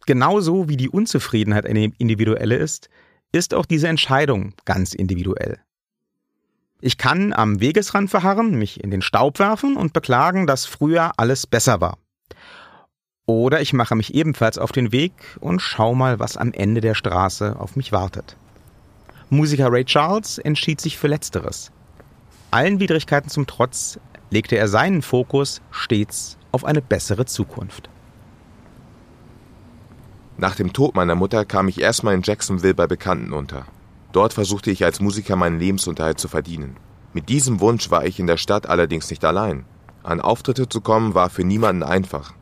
Genauso 0.06 0.68
wie 0.68 0.76
die 0.76 0.88
Unzufriedenheit 0.88 1.66
eine 1.66 1.92
individuelle 1.98 2.56
ist, 2.56 2.88
ist 3.32 3.54
auch 3.54 3.66
diese 3.66 3.88
Entscheidung 3.88 4.54
ganz 4.64 4.94
individuell. 4.94 5.58
Ich 6.80 6.96
kann 6.96 7.32
am 7.32 7.60
Wegesrand 7.60 8.10
verharren, 8.10 8.54
mich 8.54 8.82
in 8.82 8.90
den 8.90 9.02
Staub 9.02 9.38
werfen 9.38 9.76
und 9.76 9.92
beklagen, 9.92 10.46
dass 10.46 10.64
früher 10.64 11.12
alles 11.18 11.46
besser 11.46 11.80
war. 11.80 11.98
Oder 13.26 13.60
ich 13.60 13.72
mache 13.72 13.94
mich 13.94 14.14
ebenfalls 14.14 14.58
auf 14.58 14.72
den 14.72 14.90
Weg 14.90 15.12
und 15.40 15.60
schau 15.60 15.94
mal, 15.94 16.18
was 16.18 16.36
am 16.36 16.52
Ende 16.52 16.80
der 16.80 16.94
Straße 16.94 17.60
auf 17.60 17.76
mich 17.76 17.92
wartet. 17.92 18.36
Musiker 19.32 19.70
Ray 19.70 19.84
Charles 19.84 20.38
entschied 20.38 20.80
sich 20.80 20.98
für 20.98 21.06
Letzteres. 21.06 21.70
Allen 22.50 22.80
Widrigkeiten 22.80 23.30
zum 23.30 23.46
Trotz 23.46 24.00
legte 24.28 24.56
er 24.56 24.66
seinen 24.66 25.02
Fokus 25.02 25.62
stets 25.70 26.36
auf 26.50 26.64
eine 26.64 26.82
bessere 26.82 27.26
Zukunft. 27.26 27.88
Nach 30.36 30.56
dem 30.56 30.72
Tod 30.72 30.96
meiner 30.96 31.14
Mutter 31.14 31.44
kam 31.44 31.68
ich 31.68 31.80
erstmal 31.80 32.14
in 32.14 32.22
Jacksonville 32.22 32.74
bei 32.74 32.88
Bekannten 32.88 33.32
unter. 33.32 33.66
Dort 34.10 34.32
versuchte 34.32 34.72
ich 34.72 34.84
als 34.84 34.98
Musiker 35.00 35.36
meinen 35.36 35.60
Lebensunterhalt 35.60 36.18
zu 36.18 36.26
verdienen. 36.26 36.76
Mit 37.12 37.28
diesem 37.28 37.60
Wunsch 37.60 37.88
war 37.88 38.04
ich 38.06 38.18
in 38.18 38.26
der 38.26 38.36
Stadt 38.36 38.68
allerdings 38.68 39.10
nicht 39.10 39.24
allein. 39.24 39.64
An 40.02 40.20
Auftritte 40.20 40.68
zu 40.68 40.80
kommen 40.80 41.14
war 41.14 41.30
für 41.30 41.44
niemanden 41.44 41.84
einfach. 41.84 42.32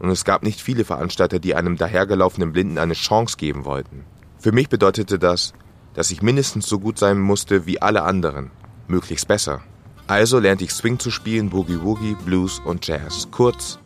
Und 0.00 0.10
es 0.10 0.24
gab 0.24 0.42
nicht 0.42 0.60
viele 0.60 0.84
Veranstalter, 0.84 1.38
die 1.38 1.54
einem 1.54 1.76
dahergelaufenen 1.76 2.52
Blinden 2.52 2.78
eine 2.78 2.94
Chance 2.94 3.36
geben 3.36 3.64
wollten. 3.64 4.04
Für 4.38 4.50
mich 4.50 4.68
bedeutete 4.68 5.20
das, 5.20 5.52
dass 5.94 6.10
ich 6.10 6.22
mindestens 6.22 6.68
so 6.68 6.78
gut 6.78 6.98
sein 6.98 7.20
musste 7.20 7.66
wie 7.66 7.80
alle 7.80 8.02
anderen, 8.02 8.50
möglichst 8.88 9.28
besser. 9.28 9.62
Also 10.06 10.38
lernte 10.38 10.64
ich 10.64 10.72
Swing 10.72 10.98
zu 10.98 11.10
spielen, 11.10 11.50
Boogie 11.50 11.82
Woogie, 11.82 12.16
Blues 12.24 12.60
und 12.64 12.86
Jazz. 12.86 13.28
Kurz, 13.30 13.78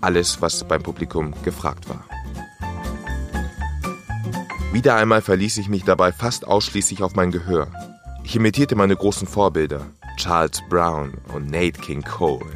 alles, 0.00 0.40
was 0.42 0.64
beim 0.64 0.82
Publikum 0.82 1.32
gefragt 1.42 1.88
war. 1.88 2.04
Wieder 4.72 4.96
einmal 4.96 5.22
verließ 5.22 5.58
ich 5.58 5.68
mich 5.68 5.84
dabei 5.84 6.12
fast 6.12 6.46
ausschließlich 6.46 7.02
auf 7.02 7.14
mein 7.14 7.30
Gehör. 7.30 7.68
Ich 8.24 8.36
imitierte 8.36 8.74
meine 8.74 8.96
großen 8.96 9.26
Vorbilder, 9.26 9.86
Charles 10.16 10.62
Brown 10.68 11.14
und 11.34 11.50
Nate 11.50 11.80
King 11.80 12.02
Cole. 12.02 12.46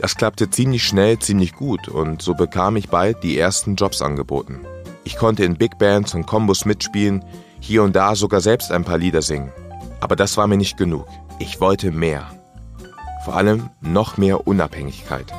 Das 0.00 0.14
klappte 0.14 0.50
ziemlich 0.50 0.84
schnell, 0.84 1.18
ziemlich 1.18 1.54
gut 1.54 1.88
und 1.88 2.22
so 2.22 2.34
bekam 2.34 2.76
ich 2.76 2.88
bald 2.88 3.22
die 3.22 3.38
ersten 3.38 3.76
Jobs 3.76 4.02
angeboten. 4.02 4.60
Ich 5.04 5.16
konnte 5.16 5.44
in 5.44 5.56
Big 5.56 5.78
Bands 5.78 6.14
und 6.14 6.26
Kombos 6.26 6.64
mitspielen, 6.64 7.24
hier 7.66 7.82
und 7.82 7.96
da 7.96 8.14
sogar 8.14 8.40
selbst 8.40 8.70
ein 8.70 8.84
paar 8.84 8.98
Lieder 8.98 9.22
singen. 9.22 9.52
Aber 10.00 10.14
das 10.14 10.36
war 10.36 10.46
mir 10.46 10.56
nicht 10.56 10.76
genug. 10.76 11.06
Ich 11.40 11.60
wollte 11.60 11.90
mehr. 11.90 12.30
Vor 13.24 13.34
allem 13.34 13.70
noch 13.80 14.16
mehr 14.16 14.46
Unabhängigkeit. 14.46 15.32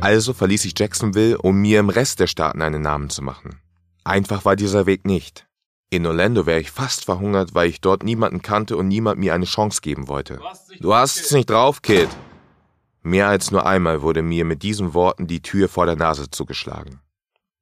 Also 0.00 0.32
verließ 0.32 0.64
ich 0.64 0.78
Jacksonville, 0.78 1.38
um 1.38 1.60
mir 1.60 1.80
im 1.80 1.88
Rest 1.88 2.20
der 2.20 2.28
Staaten 2.28 2.62
einen 2.62 2.82
Namen 2.82 3.10
zu 3.10 3.20
machen. 3.22 3.60
Einfach 4.04 4.44
war 4.44 4.54
dieser 4.54 4.86
Weg 4.86 5.04
nicht. 5.04 5.46
In 5.90 6.06
Orlando 6.06 6.46
wäre 6.46 6.60
ich 6.60 6.70
fast 6.70 7.04
verhungert, 7.04 7.54
weil 7.54 7.68
ich 7.68 7.80
dort 7.80 8.04
niemanden 8.04 8.42
kannte 8.42 8.76
und 8.76 8.86
niemand 8.86 9.18
mir 9.18 9.34
eine 9.34 9.44
Chance 9.44 9.80
geben 9.82 10.06
wollte. 10.06 10.38
Du 10.78 10.94
hast 10.94 11.18
es 11.18 11.32
nicht 11.32 11.50
drauf, 11.50 11.82
Kid. 11.82 12.08
Mehr 13.02 13.26
als 13.26 13.50
nur 13.50 13.66
einmal 13.66 14.02
wurde 14.02 14.22
mir 14.22 14.44
mit 14.44 14.62
diesen 14.62 14.94
Worten 14.94 15.26
die 15.26 15.42
Tür 15.42 15.68
vor 15.68 15.86
der 15.86 15.96
Nase 15.96 16.30
zugeschlagen. 16.30 17.00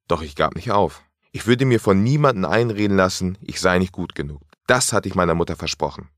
Doch 0.09 0.21
ich 0.21 0.37
gab 0.37 0.55
nicht 0.55 0.71
auf. 0.71 1.03
Ich 1.31 1.47
würde 1.47 1.67
mir 1.67 1.81
von 1.81 2.03
niemanden 2.03 2.45
einreden 2.45 2.97
lassen, 2.97 3.37
ich 3.43 3.61
sei 3.61 3.79
nicht 3.79 3.93
gut 3.93 4.15
genug. 4.15 4.43
Das 4.67 4.93
hatte 4.93 5.09
ich 5.09 5.15
meiner 5.15 5.35
Mutter 5.35 5.57
versprochen. 5.57 6.09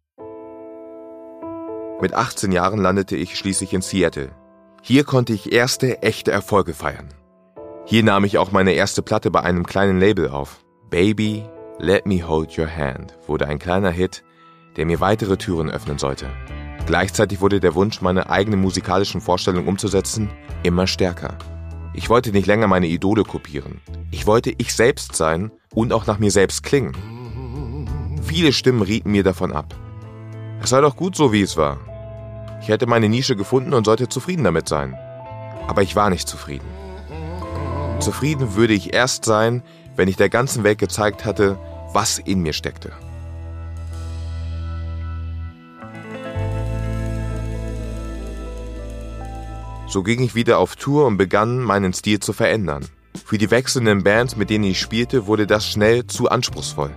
Mit 2.00 2.14
18 2.14 2.52
Jahren 2.52 2.80
landete 2.80 3.16
ich 3.16 3.36
schließlich 3.36 3.72
in 3.72 3.82
Seattle, 3.82 4.30
hier 4.82 5.04
konnte 5.04 5.34
ich 5.34 5.52
erste 5.52 6.02
echte 6.02 6.30
Erfolge 6.32 6.72
feiern. 6.72 7.08
Hier 7.84 8.02
nahm 8.02 8.24
ich 8.24 8.38
auch 8.38 8.50
meine 8.50 8.72
erste 8.72 9.02
Platte 9.02 9.30
bei 9.30 9.40
einem 9.40 9.66
kleinen 9.66 9.98
Label 9.98 10.28
auf. 10.28 10.64
Baby, 10.88 11.44
Let 11.78 12.06
Me 12.06 12.26
Hold 12.26 12.56
Your 12.56 12.74
Hand 12.74 13.18
wurde 13.26 13.46
ein 13.46 13.58
kleiner 13.58 13.90
Hit, 13.90 14.22
der 14.76 14.86
mir 14.86 15.00
weitere 15.00 15.36
Türen 15.36 15.70
öffnen 15.70 15.98
sollte. 15.98 16.30
Gleichzeitig 16.86 17.40
wurde 17.40 17.60
der 17.60 17.74
Wunsch, 17.74 18.00
meine 18.00 18.30
eigene 18.30 18.56
musikalischen 18.56 19.20
Vorstellungen 19.20 19.68
umzusetzen, 19.68 20.30
immer 20.62 20.86
stärker. 20.86 21.36
Ich 21.92 22.08
wollte 22.08 22.30
nicht 22.30 22.46
länger 22.46 22.68
meine 22.68 22.86
Idole 22.86 23.24
kopieren. 23.24 23.80
Ich 24.10 24.26
wollte 24.26 24.54
ich 24.56 24.74
selbst 24.74 25.16
sein 25.16 25.50
und 25.74 25.92
auch 25.92 26.06
nach 26.06 26.18
mir 26.18 26.30
selbst 26.30 26.62
klingen. 26.62 26.94
Viele 28.22 28.52
Stimmen 28.52 28.82
rieten 28.82 29.10
mir 29.10 29.24
davon 29.24 29.52
ab. 29.52 29.74
Es 30.62 30.70
sei 30.70 30.80
doch 30.80 30.96
gut 30.96 31.16
so, 31.16 31.32
wie 31.32 31.42
es 31.42 31.56
war. 31.56 31.78
Ich 32.62 32.68
hätte 32.68 32.86
meine 32.86 33.08
Nische 33.08 33.34
gefunden 33.34 33.74
und 33.74 33.86
sollte 33.86 34.08
zufrieden 34.08 34.44
damit 34.44 34.68
sein. 34.68 34.94
Aber 35.66 35.82
ich 35.82 35.96
war 35.96 36.10
nicht 36.10 36.28
zufrieden. 36.28 36.66
Zufrieden 37.98 38.54
würde 38.54 38.74
ich 38.74 38.94
erst 38.94 39.24
sein, 39.24 39.62
wenn 39.96 40.08
ich 40.08 40.16
der 40.16 40.28
ganzen 40.28 40.64
Welt 40.64 40.78
gezeigt 40.78 41.24
hatte, 41.24 41.58
was 41.92 42.18
in 42.18 42.40
mir 42.40 42.52
steckte. 42.52 42.92
So 49.90 50.04
ging 50.04 50.22
ich 50.22 50.36
wieder 50.36 50.58
auf 50.58 50.76
Tour 50.76 51.04
und 51.08 51.16
begann, 51.16 51.58
meinen 51.58 51.92
Stil 51.92 52.20
zu 52.20 52.32
verändern. 52.32 52.86
Für 53.24 53.38
die 53.38 53.50
wechselnden 53.50 54.04
Bands, 54.04 54.36
mit 54.36 54.48
denen 54.48 54.62
ich 54.62 54.78
spielte, 54.78 55.26
wurde 55.26 55.48
das 55.48 55.66
schnell 55.66 56.06
zu 56.06 56.28
anspruchsvoll. 56.28 56.92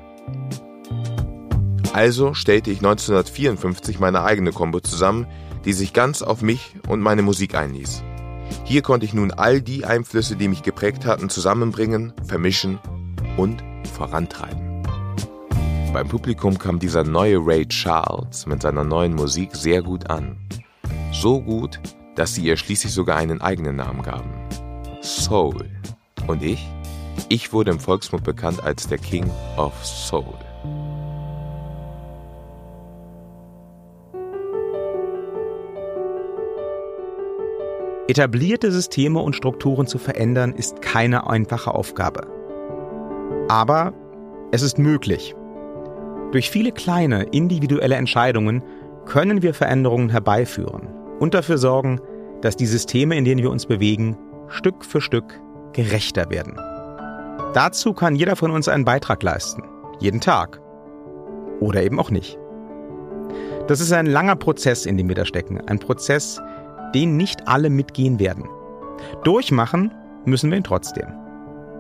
Also 1.92 2.36
stellte 2.36 2.70
ich 2.70 2.78
1954 2.78 4.00
meine 4.00 4.22
eigene 4.22 4.52
Combo 4.52 4.80
zusammen, 4.80 5.26
die 5.66 5.74
sich 5.74 5.94
ganz 5.94 6.22
auf 6.22 6.44
mich 6.44 6.76
und 6.88 7.02
meine 7.02 7.24
Musik 7.24 7.56
einließ. 7.56 8.04
Hier 8.64 8.84
konnte 8.84 9.08
ich 9.08 9.16
nun 9.16 9.32
all 9.32 9.60
die 9.60 9.86
Einflüsse, 9.86 10.36
die 10.36 10.48
mich 10.48 10.62
geprägt 10.62 11.08
hatten, 11.08 11.30
zusammenbringen, 11.30 12.14
vermischen 12.28 12.78
und 13.38 13.64
vorantreiben. 13.96 14.84
Beim 15.92 16.08
Publikum 16.08 16.60
kam 16.60 16.78
dieser 16.78 17.04
neue 17.04 17.40
Ray 17.44 17.66
Charles 17.68 18.46
mit 18.46 18.62
seiner 18.62 18.84
neuen 18.84 19.16
Musik 19.16 19.56
sehr 19.56 19.82
gut 19.82 20.12
an. 20.12 20.38
So 21.12 21.42
gut, 21.42 21.80
dass 22.16 22.36
sie 22.36 22.44
ihr 22.44 22.58
schließlich 22.58 22.94
sogar 22.94 23.18
einen 23.18 23.42
eigenen 23.42 23.76
Namen 23.76 24.04
gaben. 24.04 24.32
Soul. 25.02 25.70
Und 26.28 26.42
ich? 26.42 26.66
Ich 27.30 27.54
wurde 27.54 27.72
im 27.72 27.80
Volksmund 27.80 28.24
bekannt 28.24 28.64
als 28.64 28.88
der 28.88 28.98
King 28.98 29.30
of 29.58 29.74
Soul. 29.86 30.24
Etablierte 38.08 38.72
Systeme 38.72 39.20
und 39.20 39.36
Strukturen 39.36 39.88
zu 39.88 39.98
verändern 39.98 40.54
ist 40.54 40.82
keine 40.82 41.28
einfache 41.28 41.74
Aufgabe. 41.74 42.28
Aber 43.48 43.94
es 44.52 44.62
ist 44.62 44.78
möglich. 44.78 45.36
Durch 46.32 46.50
viele 46.50 46.72
kleine 46.72 47.24
individuelle 47.24 47.96
Entscheidungen 47.96 48.62
können 49.06 49.42
wir 49.42 49.54
Veränderungen 49.54 50.10
herbeiführen 50.10 51.03
und 51.24 51.34
dafür 51.34 51.58
sorgen, 51.58 52.02
dass 52.42 52.58
die 52.58 52.66
Systeme, 52.66 53.16
in 53.16 53.24
denen 53.24 53.42
wir 53.42 53.50
uns 53.50 53.66
bewegen, 53.66 54.18
Stück 54.50 54.84
für 54.84 55.00
Stück 55.00 55.40
gerechter 55.72 56.30
werden. 56.30 56.60
Dazu 57.54 57.94
kann 57.94 58.18
jeder 58.18 58.36
von 58.36 58.52
uns 58.52 58.68
einen 58.68 58.84
Beitrag 58.84 59.24
leisten, 59.24 59.64
jeden 60.02 60.20
Tag. 60.20 60.60
Oder 61.62 61.82
eben 61.82 61.98
auch 61.98 62.12
nicht. 62.12 62.38
Das 63.68 63.80
ist 63.80 63.94
ein 63.94 64.06
langer 64.06 64.36
Prozess, 64.36 64.86
in 64.86 64.98
dem 64.98 65.08
wir 65.08 65.16
da 65.16 65.24
stecken, 65.24 65.62
ein 65.66 65.80
Prozess, 65.80 66.42
den 66.94 67.16
nicht 67.16 67.48
alle 67.48 67.70
mitgehen 67.70 68.20
werden. 68.20 68.50
Durchmachen 69.24 69.94
müssen 70.26 70.52
wir 70.52 70.58
ihn 70.58 70.66
trotzdem. 70.66 71.08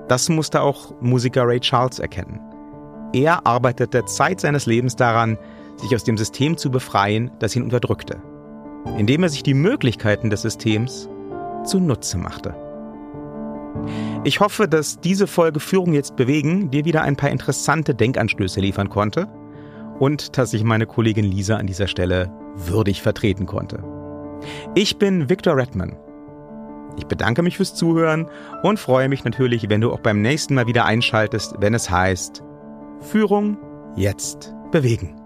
Das 0.08 0.29
musste 0.29 0.62
auch 0.62 0.93
Musiker 1.01 1.45
Ray 1.45 1.60
Charles 1.60 1.99
erkennen. 1.99 2.39
Er 3.12 3.45
arbeitete 3.45 4.06
Zeit 4.06 4.39
seines 4.39 4.67
Lebens 4.67 4.95
daran, 4.95 5.38
sich 5.75 5.93
aus 5.93 6.06
dem 6.06 6.17
System 6.17 6.56
zu 6.56 6.71
befreien, 6.71 7.29
das 7.39 7.58
ihn 7.58 7.63
unterdrückte 7.63 8.21
indem 8.98 9.24
er 9.24 9.30
sich 9.30 9.43
die 9.43 9.54
Möglichkeiten 9.54 10.30
des 10.30 10.41
Systems 10.41 11.10
zunutze 11.65 12.17
machte. 12.17 12.56
Ich 14.24 14.39
hoffe, 14.39 14.67
dass 14.67 15.00
diese 15.00 15.28
Folge 15.28 15.60
Führung 15.60 15.93
jetzt 15.93 16.15
bewegen 16.15 16.69
dir 16.72 16.86
wieder 16.86 17.02
ein 17.02 17.15
paar 17.15 17.30
interessante 17.30 17.96
Denkanstöße 17.96 18.60
liefern 18.60 18.89
konnte 18.89 19.28
und 20.00 20.38
dass 20.38 20.54
ich 20.54 20.63
meine 20.63 20.86
Kollegin 20.86 21.26
Lisa 21.26 21.58
an 21.58 21.67
dieser 21.67 21.88
Stelle 21.88 22.32
würdig 22.56 23.02
vertreten 23.02 23.46
konnte. 23.46 23.84
Ich 24.76 24.98
bin 24.98 25.30
Victor 25.30 25.58
Redman. 25.58 25.98
Ich 26.98 27.08
bedanke 27.08 27.41
mich 27.41 27.58
fürs 27.58 27.74
Zuhören 27.74 28.28
und 28.62 28.80
freue 28.80 29.10
mich 29.10 29.24
natürlich, 29.24 29.67
wenn 29.69 29.82
du 29.82 29.91
auch 29.91 30.00
beim 30.00 30.22
nächsten 30.22 30.54
Mal 30.54 30.67
wieder 30.67 30.86
einschaltest, 30.86 31.56
wenn 31.60 31.74
es 31.74 31.89
heißt 31.89 32.43
Führung 33.00 33.58
jetzt 33.96 34.54
bewegen. 34.72 35.22